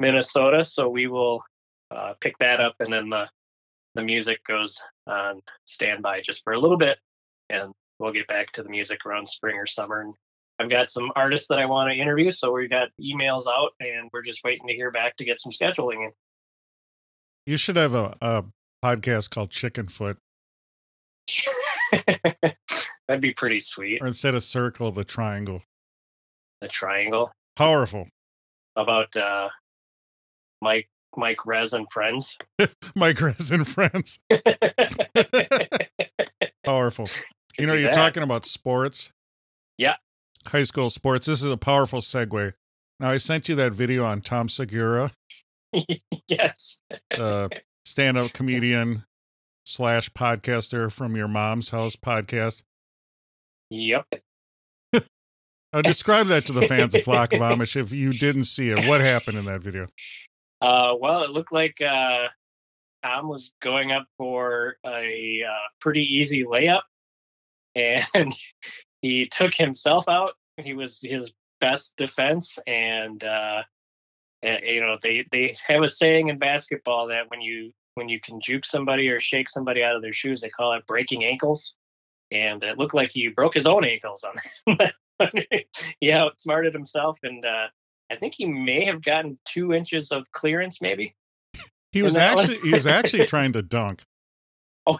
[0.00, 0.62] Minnesota.
[0.62, 1.42] So we will
[1.90, 3.28] uh, pick that up, and then the
[3.94, 6.98] the music goes on standby just for a little bit,
[7.48, 10.00] and we'll get back to the music around spring or summer.
[10.00, 10.14] And
[10.58, 14.08] I've got some artists that I want to interview, so we've got emails out, and
[14.12, 16.06] we're just waiting to hear back to get some scheduling.
[16.06, 16.12] In.
[17.44, 18.44] You should have a, a
[18.84, 20.18] podcast called Chicken Foot,
[23.08, 24.00] That'd be pretty sweet.
[24.02, 25.62] or instead of circle, the triangle.
[26.60, 28.08] The triangle Powerful.
[28.76, 29.48] about uh,
[30.62, 32.36] Mike Mike Rez and friends.
[32.94, 34.18] Mike Rez and friends.
[36.64, 37.08] Powerful.
[37.58, 37.94] you know, you're that.
[37.94, 39.12] talking about sports.
[40.48, 41.26] High school sports.
[41.26, 42.52] This is a powerful segue.
[43.00, 45.12] Now, I sent you that video on Tom Segura.
[46.28, 46.78] yes.
[47.18, 47.48] uh,
[47.84, 49.04] stand-up comedian
[49.64, 52.62] slash podcaster from your mom's house podcast.
[53.70, 54.06] Yep.
[55.72, 58.86] Uh, describe that to the fans of Flock of Amish if you didn't see it.
[58.88, 59.88] What happened in that video?
[60.62, 62.28] Uh, well, it looked like uh,
[63.04, 66.82] Tom was going up for a uh, pretty easy layup,
[67.74, 68.06] and
[69.06, 70.32] he took himself out.
[70.56, 73.62] He was his best defense, and uh,
[74.42, 78.40] you know they they have a saying in basketball that when you when you can
[78.40, 81.74] juke somebody or shake somebody out of their shoes, they call it breaking ankles.
[82.32, 84.94] And it looked like he broke his own ankles on that.
[86.00, 87.68] he outsmarted himself, and uh,
[88.10, 91.14] I think he may have gotten two inches of clearance, maybe.
[91.92, 92.44] He was In that one?
[92.44, 94.02] actually he was actually trying to dunk.
[94.86, 94.98] Oh,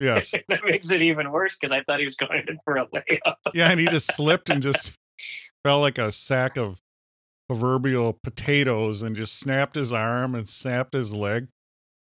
[0.00, 0.32] Yes.
[0.48, 3.34] that makes it even worse because I thought he was going in for a layup.
[3.54, 4.92] Yeah, and he just slipped and just
[5.64, 6.80] fell like a sack of
[7.48, 11.48] proverbial potatoes and just snapped his arm and snapped his leg.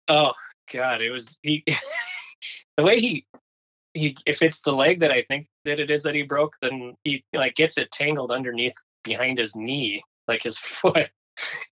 [0.09, 0.33] Oh
[0.73, 1.65] God, it was he.
[2.77, 3.27] the way he
[3.95, 6.95] he if it's the leg that I think that it is that he broke, then
[7.05, 11.11] he like gets it tangled underneath behind his knee, like his foot,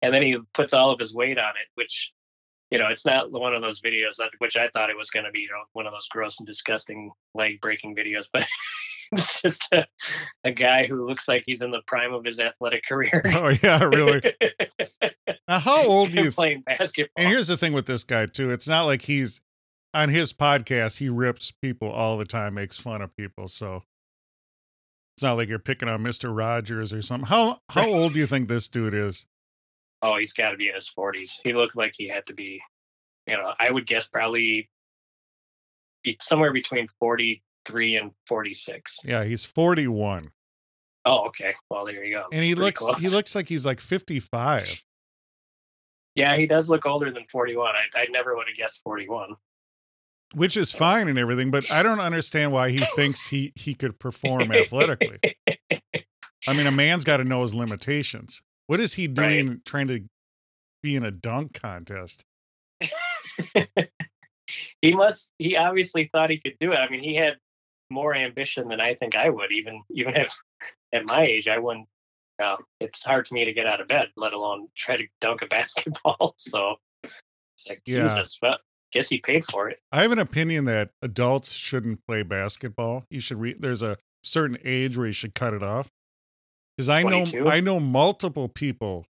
[0.03, 2.13] and then he puts all of his weight on it, which
[2.71, 5.25] you know it's not one of those videos that which I thought it was going
[5.25, 8.47] to be, you know, one of those gross and disgusting leg breaking videos, but.
[9.13, 9.85] It's just a,
[10.45, 13.21] a guy who looks like he's in the prime of his athletic career.
[13.35, 14.21] Oh yeah, really.
[15.49, 17.25] Now, how old do you playing basketball?
[17.25, 18.51] And here's the thing with this guy too.
[18.53, 19.41] It's not like he's
[19.93, 23.49] on his podcast, he rips people all the time, makes fun of people.
[23.49, 23.83] So
[25.17, 26.35] it's not like you're picking on Mr.
[26.35, 27.27] Rogers or something.
[27.27, 29.27] How how old do you think this dude is?
[30.03, 31.41] Oh, he's got to be in his 40s.
[31.43, 32.61] He looked like he had to be,
[33.27, 34.71] you know, I would guess probably
[36.03, 38.99] be somewhere between 43 and 46.
[39.05, 40.31] Yeah, he's 41.
[41.05, 41.55] Oh, okay.
[41.71, 42.27] Well, there you go.
[42.33, 42.99] And he looks close.
[42.99, 44.83] he looks like he's like 55.
[46.15, 47.75] Yeah, he does look older than 41.
[47.75, 49.37] I, I never would have guessed 41.
[50.35, 53.99] Which is fine and everything, but I don't understand why he thinks he he could
[53.99, 55.19] perform athletically.
[56.47, 58.41] I mean, a man's got to know his limitations.
[58.71, 60.05] What is he doing trying to
[60.81, 62.23] be in a dunk contest?
[64.81, 65.33] he must.
[65.39, 66.77] He obviously thought he could do it.
[66.77, 67.33] I mean, he had
[67.91, 69.51] more ambition than I think I would.
[69.51, 70.39] Even even if
[70.93, 71.89] at my age, I wouldn't.
[72.41, 75.43] Uh, it's hard for me to get out of bed, let alone try to dunk
[75.43, 76.35] a basketball.
[76.37, 78.05] So it's like Yeah.
[78.05, 78.39] Jesus.
[78.41, 78.61] But
[78.93, 79.81] guess he paid for it.
[79.91, 83.03] I have an opinion that adults shouldn't play basketball.
[83.11, 85.91] You should re- there's a certain age where you should cut it off.
[86.81, 89.05] Because I know I know multiple people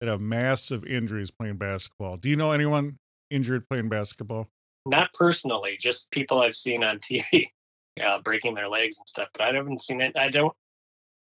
[0.00, 2.16] that have massive injuries playing basketball.
[2.16, 2.96] Do you know anyone
[3.30, 4.48] injured playing basketball?
[4.86, 7.50] Not personally, just people I've seen on TV
[8.02, 9.28] uh, breaking their legs and stuff.
[9.34, 10.16] But I haven't seen it.
[10.16, 10.54] I don't.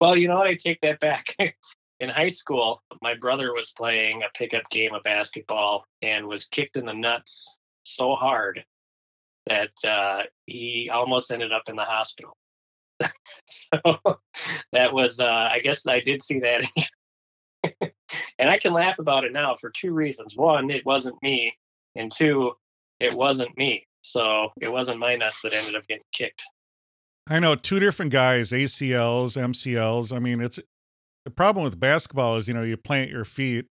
[0.01, 0.47] Well, you know what?
[0.47, 1.35] I take that back.
[2.01, 6.77] in high school, my brother was playing a pickup game of basketball and was kicked
[6.77, 8.65] in the nuts so hard
[9.47, 12.37] that uh, he almost ended up in the hospital.
[13.47, 13.79] so
[14.73, 16.63] that was, uh, I guess I did see that.
[18.39, 20.37] and I can laugh about it now for two reasons.
[20.37, 21.55] One, it wasn't me.
[21.97, 22.53] And two,
[23.01, 23.87] it wasn't me.
[24.03, 26.45] So it wasn't my nuts that ended up getting kicked.
[27.29, 30.15] I know two different guys, ACLs, MCLs.
[30.15, 30.59] I mean, it's
[31.25, 33.67] the problem with basketball is, you know, you plant your feet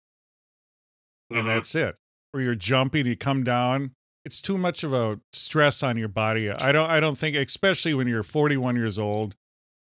[1.30, 1.48] and Mhm.
[1.48, 1.96] that's it.
[2.34, 3.96] Or you're jumping, you come down.
[4.26, 6.52] It's too much of a stress on your body.
[6.52, 9.36] I don't I don't think especially when you're 41 years old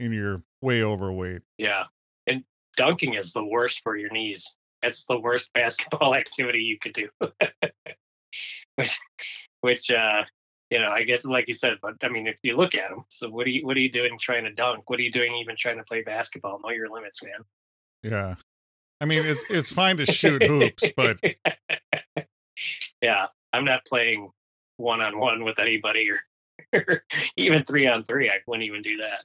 [0.00, 1.42] and you're way overweight.
[1.56, 1.84] Yeah.
[2.26, 2.44] And
[2.76, 4.56] dunking is the worst for your knees.
[4.82, 7.08] That's the worst basketball activity you could do.
[8.76, 8.98] which,
[9.60, 10.24] which, uh,
[10.70, 13.04] you know, I guess like you said, but I mean, if you look at them,
[13.08, 14.90] so what are you, what are you doing trying to dunk?
[14.90, 16.60] What are you doing even trying to play basketball?
[16.62, 17.40] Know your limits, man.
[18.02, 18.34] Yeah.
[19.00, 21.18] I mean, it's it's fine to shoot hoops, but
[23.00, 24.30] yeah, I'm not playing
[24.76, 26.18] one on one with anybody or,
[26.86, 27.02] or
[27.36, 28.28] even three on three.
[28.30, 29.24] I wouldn't even do that.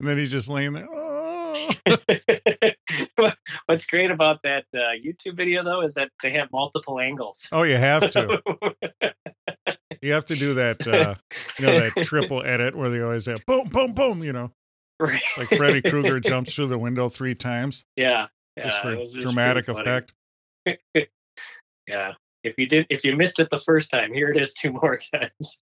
[0.00, 0.86] and then he's just laying there.
[0.90, 1.70] Oh.
[3.66, 7.48] What's great about that uh, YouTube video though is that they have multiple angles.
[7.52, 8.40] oh, you have to.
[10.02, 11.14] You have to do that uh
[11.58, 14.50] you know that triple edit where they always have boom boom boom, you know.
[15.00, 15.22] Right.
[15.36, 18.28] Like Freddy Krueger jumps through the window 3 times Yeah.
[18.58, 20.12] just for it was- it was dramatic effect.
[21.86, 22.12] Yeah.
[22.46, 24.96] If you did, if you missed it the first time, here it is two more
[25.14, 25.58] times.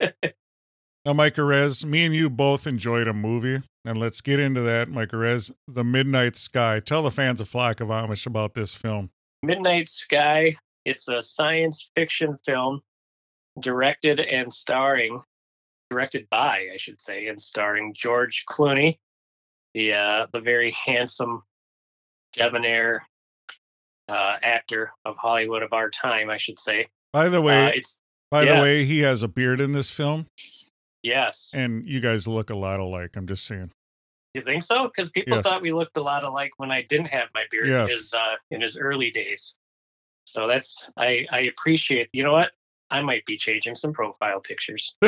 [1.06, 4.90] Now, Mike Rez, me and you both enjoyed a movie, and let's get into that.
[4.90, 6.80] Mike Rez, The Midnight Sky.
[6.80, 9.10] Tell the fans of Flock of Amish about this film.
[9.44, 10.56] Midnight Sky.
[10.86, 12.82] It's a science fiction film
[13.60, 15.22] directed and starring,
[15.90, 19.00] directed by, I should say, and starring George Clooney,
[19.74, 21.44] the uh, the very handsome,
[22.34, 23.06] debonair
[24.10, 26.88] uh, actor of Hollywood of our time, I should say.
[27.14, 27.98] By the Uh, way, it's
[28.32, 30.28] by the way, he has a beard in this film,
[31.04, 31.52] yes.
[31.54, 33.12] and you guys look a lot alike.
[33.16, 33.72] I'm just saying.
[34.36, 34.88] You think so?
[34.88, 35.44] Because people Yes.
[35.44, 37.92] thought we looked a lot alike when I didn't have my beard Yes.
[37.92, 39.56] in his uh, in his early days.
[40.26, 42.10] So that's I I appreciate.
[42.14, 42.52] You know what?
[42.92, 44.96] I might be changing some profile pictures.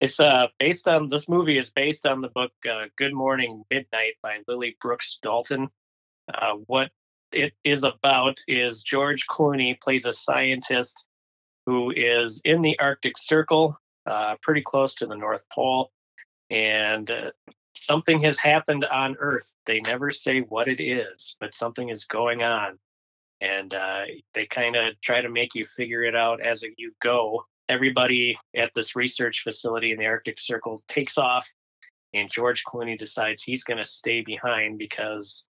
[0.00, 4.14] it's uh based on this movie is based on the book uh, Good Morning Midnight
[4.22, 5.68] by Lily Brooks Dalton.
[6.32, 6.90] Uh, what
[7.32, 11.04] it is about is George Clooney plays a scientist
[11.66, 15.90] who is in the Arctic Circle, uh, pretty close to the North Pole,
[16.50, 17.30] and uh,
[17.74, 19.54] something has happened on Earth.
[19.66, 22.78] They never say what it is, but something is going on,
[23.40, 24.02] and uh,
[24.34, 27.44] they kind of try to make you figure it out as you go.
[27.68, 31.48] Everybody at this research facility in the Arctic Circle takes off,
[32.12, 35.46] and George Clooney decides he's going to stay behind because,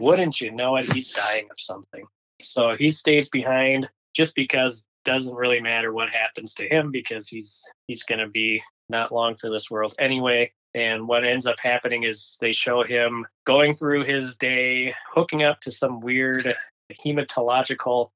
[0.00, 2.06] wouldn't you know it, he's dying of something.
[2.40, 7.64] So he stays behind just because doesn't really matter what happens to him because he's
[7.86, 10.52] he's going to be not long for this world anyway.
[10.74, 15.60] And what ends up happening is they show him going through his day, hooking up
[15.60, 16.54] to some weird
[16.92, 18.10] hematological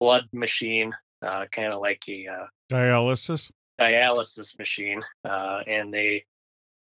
[0.00, 0.92] blood machine,
[1.22, 3.50] uh, kind of like a uh, Dialysis.
[3.80, 6.24] dialysis machine, uh, and they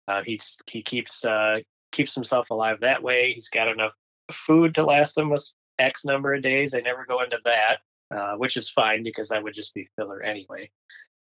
[0.08, 1.58] uh, he's he keeps uh,
[1.92, 3.34] keeps himself alive that way.
[3.34, 3.96] He's got enough
[4.34, 5.38] food to last him a
[5.80, 6.72] X number of days.
[6.72, 7.80] They never go into that,
[8.12, 10.70] uh, which is fine because that would just be filler anyway.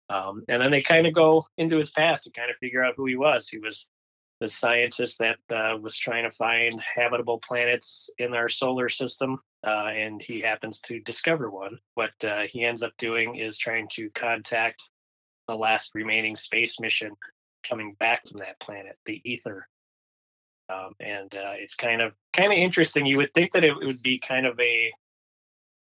[0.09, 2.95] Um, and then they kind of go into his past to kind of figure out
[2.97, 3.47] who he was.
[3.47, 3.87] He was
[4.39, 9.89] the scientist that uh, was trying to find habitable planets in our solar system, uh,
[9.93, 11.77] and he happens to discover one.
[11.95, 14.89] What uh, he ends up doing is trying to contact
[15.47, 17.11] the last remaining space mission
[17.67, 19.67] coming back from that planet, the Ether.
[20.69, 23.05] Um, and uh, it's kind of kind of interesting.
[23.05, 24.91] You would think that it would be kind of a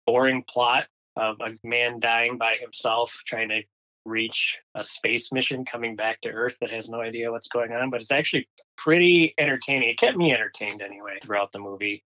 [0.06, 3.62] boring plot of a man dying by himself trying to
[4.04, 7.90] reach a space mission coming back to Earth that has no idea what's going on,
[7.90, 9.88] but it's actually pretty entertaining.
[9.88, 12.04] It kept me entertained anyway throughout the movie.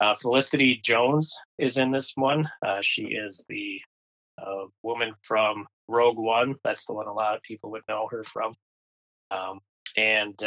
[0.00, 2.48] Uh, Felicity Jones is in this one.
[2.64, 3.80] Uh, she is the
[4.40, 6.54] uh, woman from Rogue One.
[6.62, 8.54] That's the one a lot of people would know her from.
[9.30, 9.60] Um,
[9.96, 10.40] and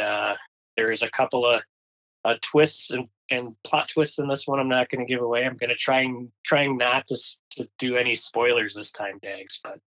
[0.76, 1.62] there is a couple of
[2.24, 4.60] uh, twists and, and plot twists in this one.
[4.60, 5.44] I'm not going to give away.
[5.44, 7.16] I'm going to try and trying not to
[7.52, 9.60] to do any spoilers this time, Dags.
[9.62, 9.78] But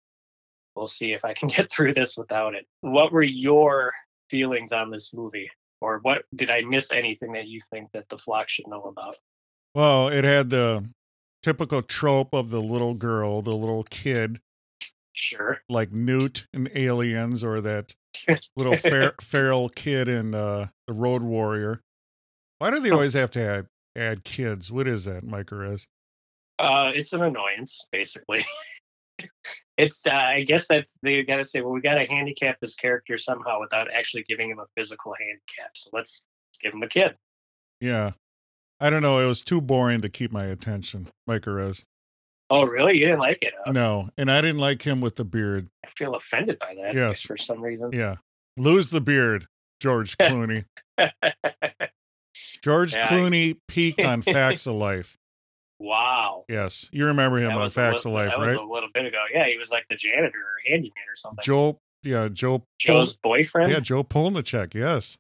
[0.75, 2.67] we'll see if I can get through this without it.
[2.81, 3.93] What were your
[4.31, 8.19] feelings on this movie, or what did I miss anything that you think that the
[8.19, 9.17] flock should know about?
[9.75, 10.85] Well, it had the
[11.43, 14.41] typical trope of the little girl, the little kid,
[15.13, 15.61] Sure.
[15.69, 17.95] like Newt in Aliens, or that
[18.57, 21.81] little fer- feral kid in uh, the Road Warrior.
[22.59, 22.95] Why do they Oh.
[22.95, 24.71] always have to add, add kids?
[24.71, 25.87] What is that, Mike Perez?
[26.59, 28.45] Uh, it's an annoyance, basically.
[29.77, 32.75] it's, uh, I guess that's they got to say, well, we got to handicap this
[32.75, 35.71] character somehow without actually giving him a physical handicap.
[35.75, 36.27] So let's
[36.63, 37.17] give him a kid.
[37.81, 38.13] Yeah.
[38.81, 39.19] I don't know.
[39.21, 41.85] It was too boring to keep my attention, Mike Perez.
[42.51, 42.95] Oh, really?
[42.99, 43.55] You didn't like it?
[43.65, 43.73] Huh?
[43.73, 44.11] No.
[44.19, 45.69] And I didn't like him with the beard.
[45.85, 46.95] I feel offended by that.
[46.95, 47.23] Yes.
[47.23, 47.91] For some reason.
[47.93, 48.17] Yeah.
[48.57, 49.47] Lose the beard,
[49.81, 50.65] George Clooney.
[52.63, 55.17] George Yeah, I- Clooney peaked on Facts of Life.
[55.79, 56.45] wow.
[56.49, 56.89] Yes.
[56.93, 58.61] You remember him That on Facts little- of Life, That was right?
[58.61, 59.23] a little bit ago.
[59.33, 61.43] Yeah, he was like the janitor or handyman or something.
[61.43, 62.65] Joe, yeah, Joe.
[62.79, 63.73] Joe's boyfriend.
[63.73, 64.75] Yeah, Jo Polniaczek.
[64.75, 65.17] Yes.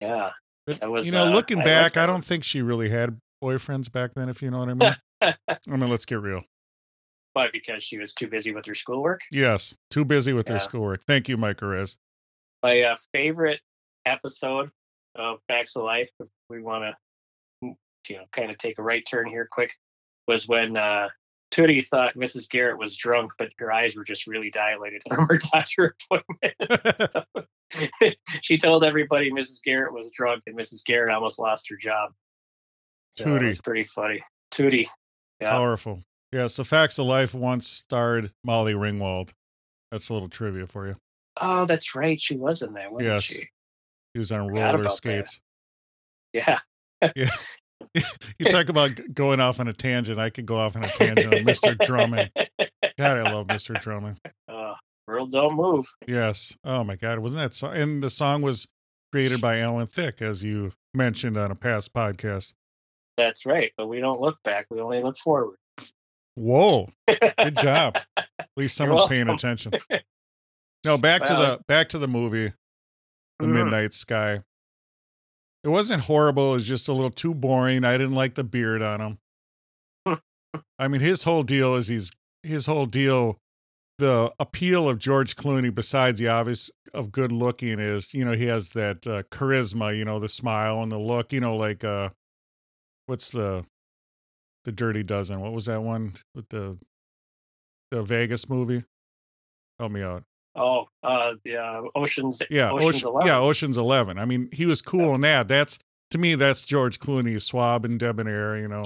[0.00, 0.30] Yeah.
[0.66, 3.18] But, That was, you know, uh, looking I back, I don't think she really had
[3.42, 4.96] boyfriends back then, if you know what I mean.
[5.22, 6.42] I mean, let's get real.
[7.32, 9.20] But because she was too busy with her schoolwork.
[9.30, 9.72] Yes.
[9.92, 10.58] Too busy with Yeah.
[10.58, 11.04] schoolwork.
[11.06, 11.96] Thank you, Mike Perez.
[12.60, 13.60] My uh, favorite
[14.04, 14.72] episode
[15.14, 16.92] of Facts of Life, if we want
[17.62, 17.76] to,
[18.08, 19.70] you know, kind of take a right turn here quick,
[20.26, 21.08] was when uh,
[21.52, 22.48] Tootie thought Mrs.
[22.50, 27.36] Garrett was drunk, but her eyes were just really dilated from her doctor appointment.
[28.42, 29.62] she told everybody Mrs.
[29.62, 30.84] Garrett was drunk, and Mrs.
[30.84, 32.10] Garrett almost lost her job.
[33.12, 33.46] So Tootie.
[33.46, 34.20] was pretty funny.
[34.52, 34.88] Tootie.
[35.40, 35.52] Yeah.
[35.52, 36.00] Powerful.
[36.32, 36.46] Yeah.
[36.48, 39.30] So Facts of Life once starred Molly Ringwald.
[39.90, 40.96] That's a little trivia for you.
[41.40, 42.20] Oh, that's right.
[42.20, 43.24] She was in that, wasn't Yes.
[43.24, 43.48] she?
[44.14, 44.92] He was on roller about that.
[44.92, 45.40] skates.
[46.32, 46.58] Yeah.
[47.16, 47.30] Yeah.
[48.38, 50.18] you talk about going off on a tangent.
[50.20, 51.78] I could go off on a tangent on Mr.
[51.78, 52.30] Drummond.
[52.36, 53.80] God, I love Mr.
[53.80, 54.18] Drummond.
[54.46, 54.74] Uh,
[55.08, 55.86] world don't move.
[56.06, 56.54] Yes.
[56.62, 57.20] Oh my God.
[57.20, 57.74] Wasn't that song?
[57.74, 58.68] And the song was
[59.12, 62.52] created by Alan Thicke, as you mentioned on a past podcast.
[63.20, 63.70] That's right.
[63.76, 64.66] But we don't look back.
[64.70, 65.56] We only look forward.
[66.36, 66.88] Whoa.
[67.06, 67.98] Good job.
[68.16, 69.72] At least someone's paying attention.
[70.82, 72.54] No, back to the back to the movie,
[73.38, 73.52] The Mhm.
[73.52, 74.42] Midnight Sky.
[75.62, 76.52] It wasn't horrible.
[76.52, 77.84] It was just a little too boring.
[77.84, 79.18] I didn't like the beard on
[80.06, 80.20] him.
[80.78, 82.12] I mean, his whole deal is he's
[82.42, 83.36] his whole deal.
[83.98, 88.46] The appeal of George Clooney, besides the obvious of good looking, is you know he
[88.46, 89.94] has that uh, charisma.
[89.94, 91.30] You know the smile and the look.
[91.34, 92.08] You know like uh,
[93.10, 93.64] what's the
[94.64, 95.40] the Dirty Dozen?
[95.40, 96.78] What was that one with the
[97.90, 98.84] the Vegas movie?
[99.80, 100.22] Help me out.
[100.54, 103.26] Oh, uh, the uh, Ocean's Yeah, Ocean's Ocean, Eleven.
[103.26, 104.18] yeah, Ocean's Eleven.
[104.18, 105.48] I mean, he was cool in that.
[105.48, 105.78] That's
[106.12, 108.56] to me, that's George Clooney, suave and debonair.
[108.58, 108.84] You know,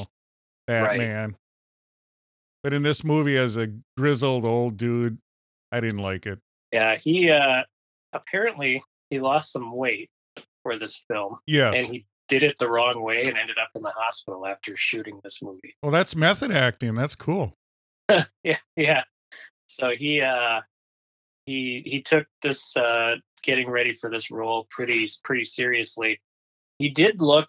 [0.67, 1.37] Batman.
[2.63, 3.69] But in this movie, as a
[3.99, 5.19] grizzled old dude,
[5.71, 6.39] I didn't like it.
[6.73, 7.63] Yeah, he uh,
[8.15, 10.09] apparently he lost some weight
[10.63, 11.79] for this film, Yes.
[11.79, 12.07] and he
[12.39, 15.77] did it the wrong way and ended up in the hospital after shooting this movie.
[15.83, 16.95] well, that's method acting.
[16.95, 17.55] That's cool.
[18.43, 19.05] yeah, yeah.
[19.69, 20.61] So he uh,
[21.47, 26.21] he he took this uh, getting ready for this role pretty pretty seriously.
[26.79, 27.49] He did look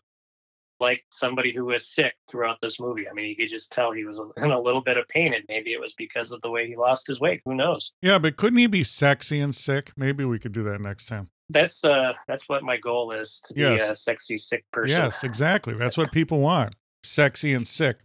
[0.80, 3.08] like somebody who was sick throughout this movie.
[3.10, 5.44] I mean, you could just tell he was in a little bit of pain, and
[5.48, 7.42] maybe it was because of the way he lost his weight.
[7.46, 7.92] Who knows?
[8.02, 9.92] Yeah, but couldn't he be sexy and sick?
[9.96, 11.30] Maybe we could do that next time.
[11.50, 13.90] That's uh that's what my goal is to be Yes.
[13.92, 14.98] a sexy sick person.
[15.00, 15.76] Yes, exactly.
[15.76, 16.76] That's what people want.
[17.04, 18.00] Sexy and sick.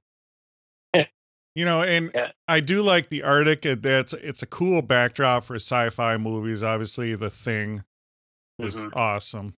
[1.54, 2.32] you know, and Yeah.
[2.46, 3.62] I do like the Arctic.
[3.82, 6.62] That's it's a cool backdrop for sci-fi movies.
[6.62, 7.82] Obviously, The Thing
[8.58, 8.90] is Mhm.
[8.94, 9.54] awesome.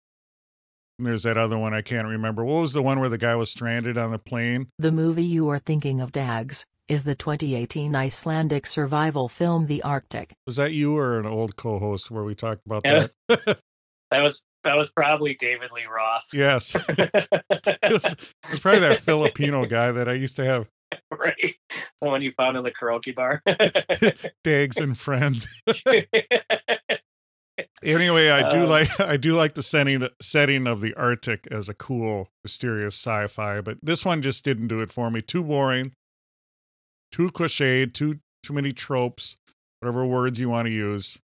[1.01, 2.45] And there's that other one I can't remember.
[2.45, 4.67] What was the one where the guy was stranded on the plane?
[4.77, 10.31] The movie you are thinking of, Dags, is the 2018 Icelandic survival film The Arctic.
[10.45, 13.07] Was that you or an old co-host where we talked about Yeah.
[13.29, 13.59] that?
[14.11, 16.27] That was that was probably David Lee Roth.
[16.33, 16.75] yes.
[16.89, 16.99] it,
[17.91, 20.67] was, it was probably that Filipino guy that I used to have
[21.11, 21.55] right.
[22.01, 23.41] The one you found in the karaoke bar.
[24.43, 25.47] Dags and friends.
[27.83, 31.69] Anyway, I do Uh, like I do like the setting setting of the Arctic as
[31.69, 35.21] a cool, mysterious sci-fi, but this one just didn't do it for me.
[35.21, 35.93] Too boring,
[37.11, 39.37] too cliched, too too many tropes,
[39.79, 41.19] whatever words you want to use.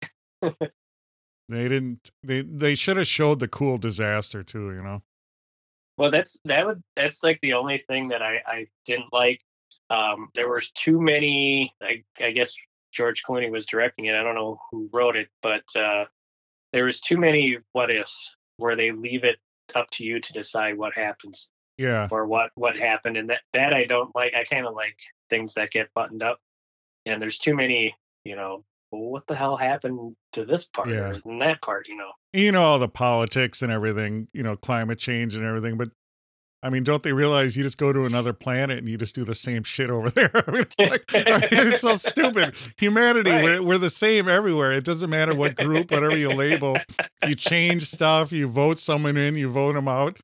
[0.42, 2.10] they didn't.
[2.22, 4.72] They they should have showed the cool disaster too.
[4.72, 5.02] You know.
[5.96, 9.40] well, that's that would that's like the only thing that I I didn't like.
[9.90, 11.74] Um, there was too many.
[11.82, 12.56] I, I guess
[12.98, 14.14] George Clooney was directing it.
[14.16, 16.06] I don't know who wrote it, but uh,
[16.72, 19.36] there was too many what ifs where they leave it
[19.76, 21.48] up to you to decide what happens.
[21.78, 22.08] Yeah.
[22.10, 24.96] or what what happened and that that i don't like i kind of like
[25.30, 26.40] things that get buttoned up
[27.06, 27.94] and there's too many
[28.24, 31.14] you know well, what the hell happened to this part Yeah.
[31.24, 34.98] and that part you know you know all the politics and everything, you know, climate
[34.98, 35.88] change and everything, but
[36.62, 39.24] I mean, don't they realize you just go to another planet and you just do
[39.24, 40.30] the same shit over there?
[40.34, 42.54] I mean, it's like I mean, it's so stupid.
[42.78, 43.44] Humanity, Right.
[43.44, 44.72] we're, we're the same everywhere.
[44.72, 46.76] It doesn't matter what group, whatever you label.
[47.26, 50.18] You change stuff, you vote someone in, you vote them out.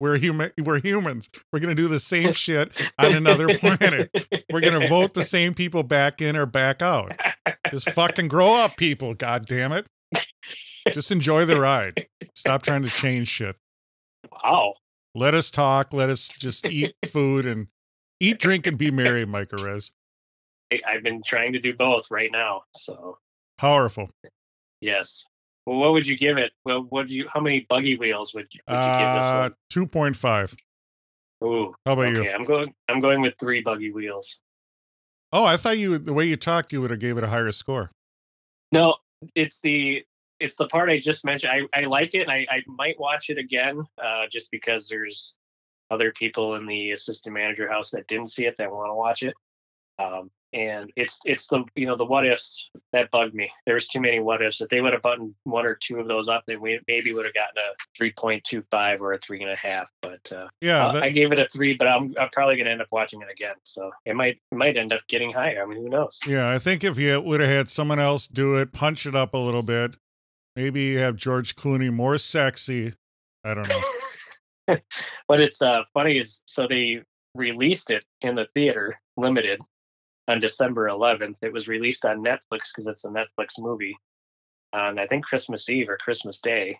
[0.00, 0.52] We're human.
[0.62, 1.28] We're humans.
[1.52, 4.10] We're gonna do the same shit on another planet.
[4.52, 7.18] We're gonna vote the same people back in or back out.
[7.70, 9.14] Just fucking grow up, people.
[9.14, 9.86] God damn it.
[10.92, 12.06] Just enjoy the ride.
[12.34, 13.56] Stop trying to change shit.
[14.44, 14.74] wow
[15.14, 15.92] Let us talk.
[15.92, 17.68] Let us just eat food and
[18.20, 19.90] eat, drink, and be merry, Micah Rez.
[20.72, 23.18] I- i've been trying to do both right now so
[23.58, 24.08] Powerful.
[24.80, 25.26] yes
[25.66, 28.52] well what would you give it well what do you how many buggy wheels would
[28.52, 30.56] you, would you give this Uh, one 2.5.
[31.44, 32.30] Ooh, How about okay you?
[32.32, 34.40] i'm going i'm going with three buggy wheels
[35.32, 37.50] Oh, I thought you, the way you talked, you would have gave it a higher
[37.50, 37.90] score.
[38.70, 38.94] No,
[39.34, 40.04] it's the
[40.44, 41.52] it's the part I just mentioned.
[41.52, 42.22] I, I like it.
[42.22, 45.36] And I, I might watch it again, uh, just because there's
[45.90, 49.22] other people in the assistant manager house that didn't see it that want to watch
[49.22, 49.34] it.
[49.98, 53.50] Um, and it's it's the you know the what ifs that bugged me.
[53.66, 54.60] There's too many what ifs.
[54.60, 57.24] If they would have buttoned one or two of those up, then we maybe would
[57.24, 59.90] have gotten a three point two five or a three and a half.
[60.00, 60.92] But uh, Yeah.
[60.92, 63.28] that- I gave it a three, but I'm, I'm probably gonna end up watching it
[63.32, 63.56] again.
[63.64, 65.60] So it might it might end up getting higher.
[65.60, 66.20] I mean, who knows?
[66.26, 66.48] yeah.
[66.48, 69.38] I think if you would have had someone else do it, punch it up a
[69.38, 69.96] little bit,
[70.56, 72.94] maybe have George Clooney more sexy.
[73.44, 74.76] I don't know.
[75.26, 77.02] what it's uh, funny is so they
[77.34, 79.60] released it in the theater limited
[80.28, 81.36] on December 11th.
[81.42, 83.96] It was released on Netflix because it's a Netflix movie
[84.72, 86.78] on I think Christmas Eve or Christmas Day.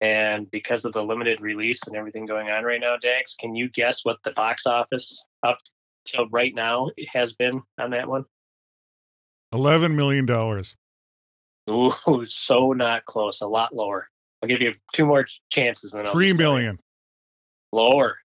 [0.00, 3.70] And because of the limited release and everything going on right now, Dags, can you
[3.70, 5.58] guess what the box office up
[6.04, 8.24] till right now has been on that one?
[9.54, 10.26] $11 million.
[11.70, 11.92] Ooh,
[12.26, 13.40] so not close.
[13.40, 14.08] A lot lower.
[14.42, 15.94] I'll give you two more chances.
[15.94, 16.54] And Three just tell you.
[16.58, 16.80] million.
[17.72, 18.18] lower.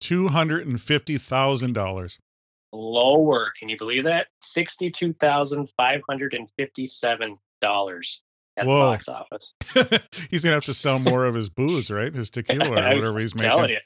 [0.00, 2.18] Two hundred and fifty thousand dollars.
[2.72, 3.52] lower.
[3.58, 4.26] Can you believe that?
[4.42, 8.22] Sixty-two thousand five hundred and fifty-seven dollars.
[8.58, 8.74] at Whoa.
[8.74, 9.54] the box office.
[10.30, 12.14] he's gonna have to sell more of his booze, right?
[12.14, 13.78] His tequila or whatever he's making.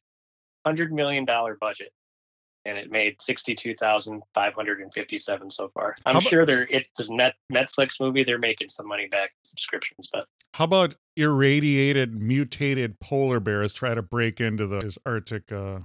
[0.66, 1.92] hundred million dollar budget,
[2.64, 5.94] and it made sixty two thousand five hundred and fifty seven so far.
[6.06, 8.24] I'm about- sure they're it's the net Netflix movie.
[8.24, 14.02] They're making some money back subscriptions, but How about irradiated, mutated polar bears try to
[14.02, 15.80] break into the his Arctic uh,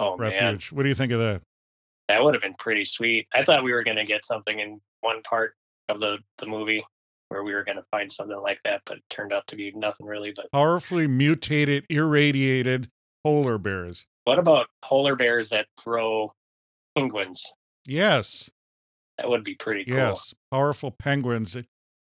[0.00, 0.72] oh man, refuge?
[0.72, 1.42] What do you think of that?
[2.08, 3.26] that would have been pretty sweet.
[3.32, 5.54] I thought we were going to get something in one part
[5.88, 6.84] of the the movie
[7.28, 9.72] where we were going to find something like that, but it turned out to be
[9.72, 10.32] nothing really.
[10.36, 12.90] But Powerfully mutated, irradiated
[13.24, 14.06] polar bears.
[14.24, 16.32] What about polar bears that throw
[16.96, 17.52] penguins?
[17.86, 18.50] Yes,
[19.18, 19.96] That would be pretty cool.
[19.96, 21.56] yes, powerful penguins.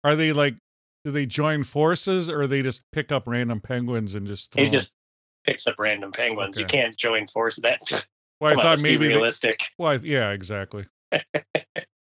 [0.05, 0.57] Are they like?
[1.05, 4.53] Do they join forces, or they just pick up random penguins and just?
[4.53, 4.73] Throw He 'em?
[4.73, 4.93] just
[5.45, 6.59] picks up random penguins.
[6.59, 7.63] You can't join forces.
[7.63, 7.81] That
[8.41, 9.09] Well, I on, thought let's maybe.
[9.09, 9.61] They, realistic.
[9.79, 10.87] well, yeah, exactly.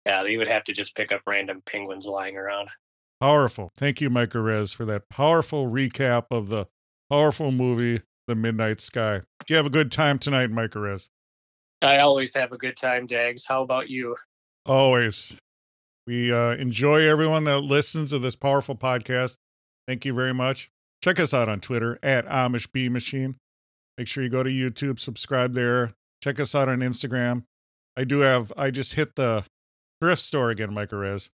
[0.06, 2.70] Yeah, you would have to just pick up random penguins lying around.
[3.20, 3.70] Powerful.
[3.76, 6.66] Thank you, Mike Rez, for that powerful recap of the
[7.10, 9.22] powerful movie, The Midnight Sky.
[9.44, 11.10] Do you have a good time tonight, Mike Rez?
[11.82, 13.44] I always have a good time, Dags.
[13.44, 14.14] How about you?
[14.64, 15.36] Always.
[16.06, 19.34] We uh, enjoy everyone that listens to this powerful podcast.
[19.88, 20.70] Thank you very much.
[21.02, 23.34] Check us out on Twitter at Amish Bee Machine.
[23.98, 25.94] Make sure you go to YouTube, subscribe there.
[26.22, 27.42] Check us out on Instagram.
[27.96, 29.44] I do have, I just hit the
[30.00, 31.30] thrift store again, Mike Rez.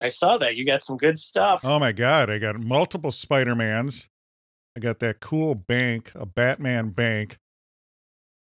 [0.00, 0.56] I saw that.
[0.56, 1.60] You got some good stuff.
[1.62, 4.08] Oh my God, I got multiple Spider-Mans.
[4.76, 7.38] I got that cool bank, a Batman bank.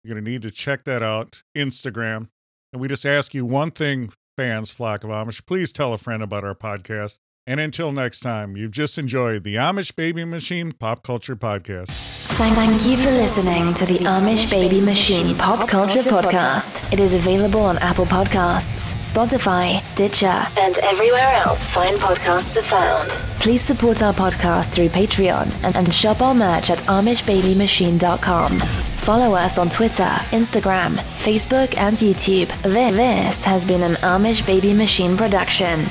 [0.03, 1.43] You're going to need to check that out.
[1.55, 2.27] Instagram.
[2.73, 5.45] And we just ask you one thing, fans, Flock of Amish.
[5.45, 7.19] Please tell a friend about our podcast.
[7.47, 11.89] And until next time, you've just enjoyed the Amish Baby Machine Pop Culture Podcast.
[12.35, 16.91] Thank you for listening to the Amish Baby Machine Pop Culture Podcast.
[16.91, 23.11] It is available on Apple Podcasts, Spotify, Stitcher, and everywhere else fine podcasts are found.
[23.39, 28.57] Please support our podcast through Patreon and, shop our merch at AmishBabyMachine.com.
[28.57, 32.49] Follow us on Twitter, Instagram, Facebook, and YouTube.
[32.63, 35.85] This has been an Amish Baby Machine production.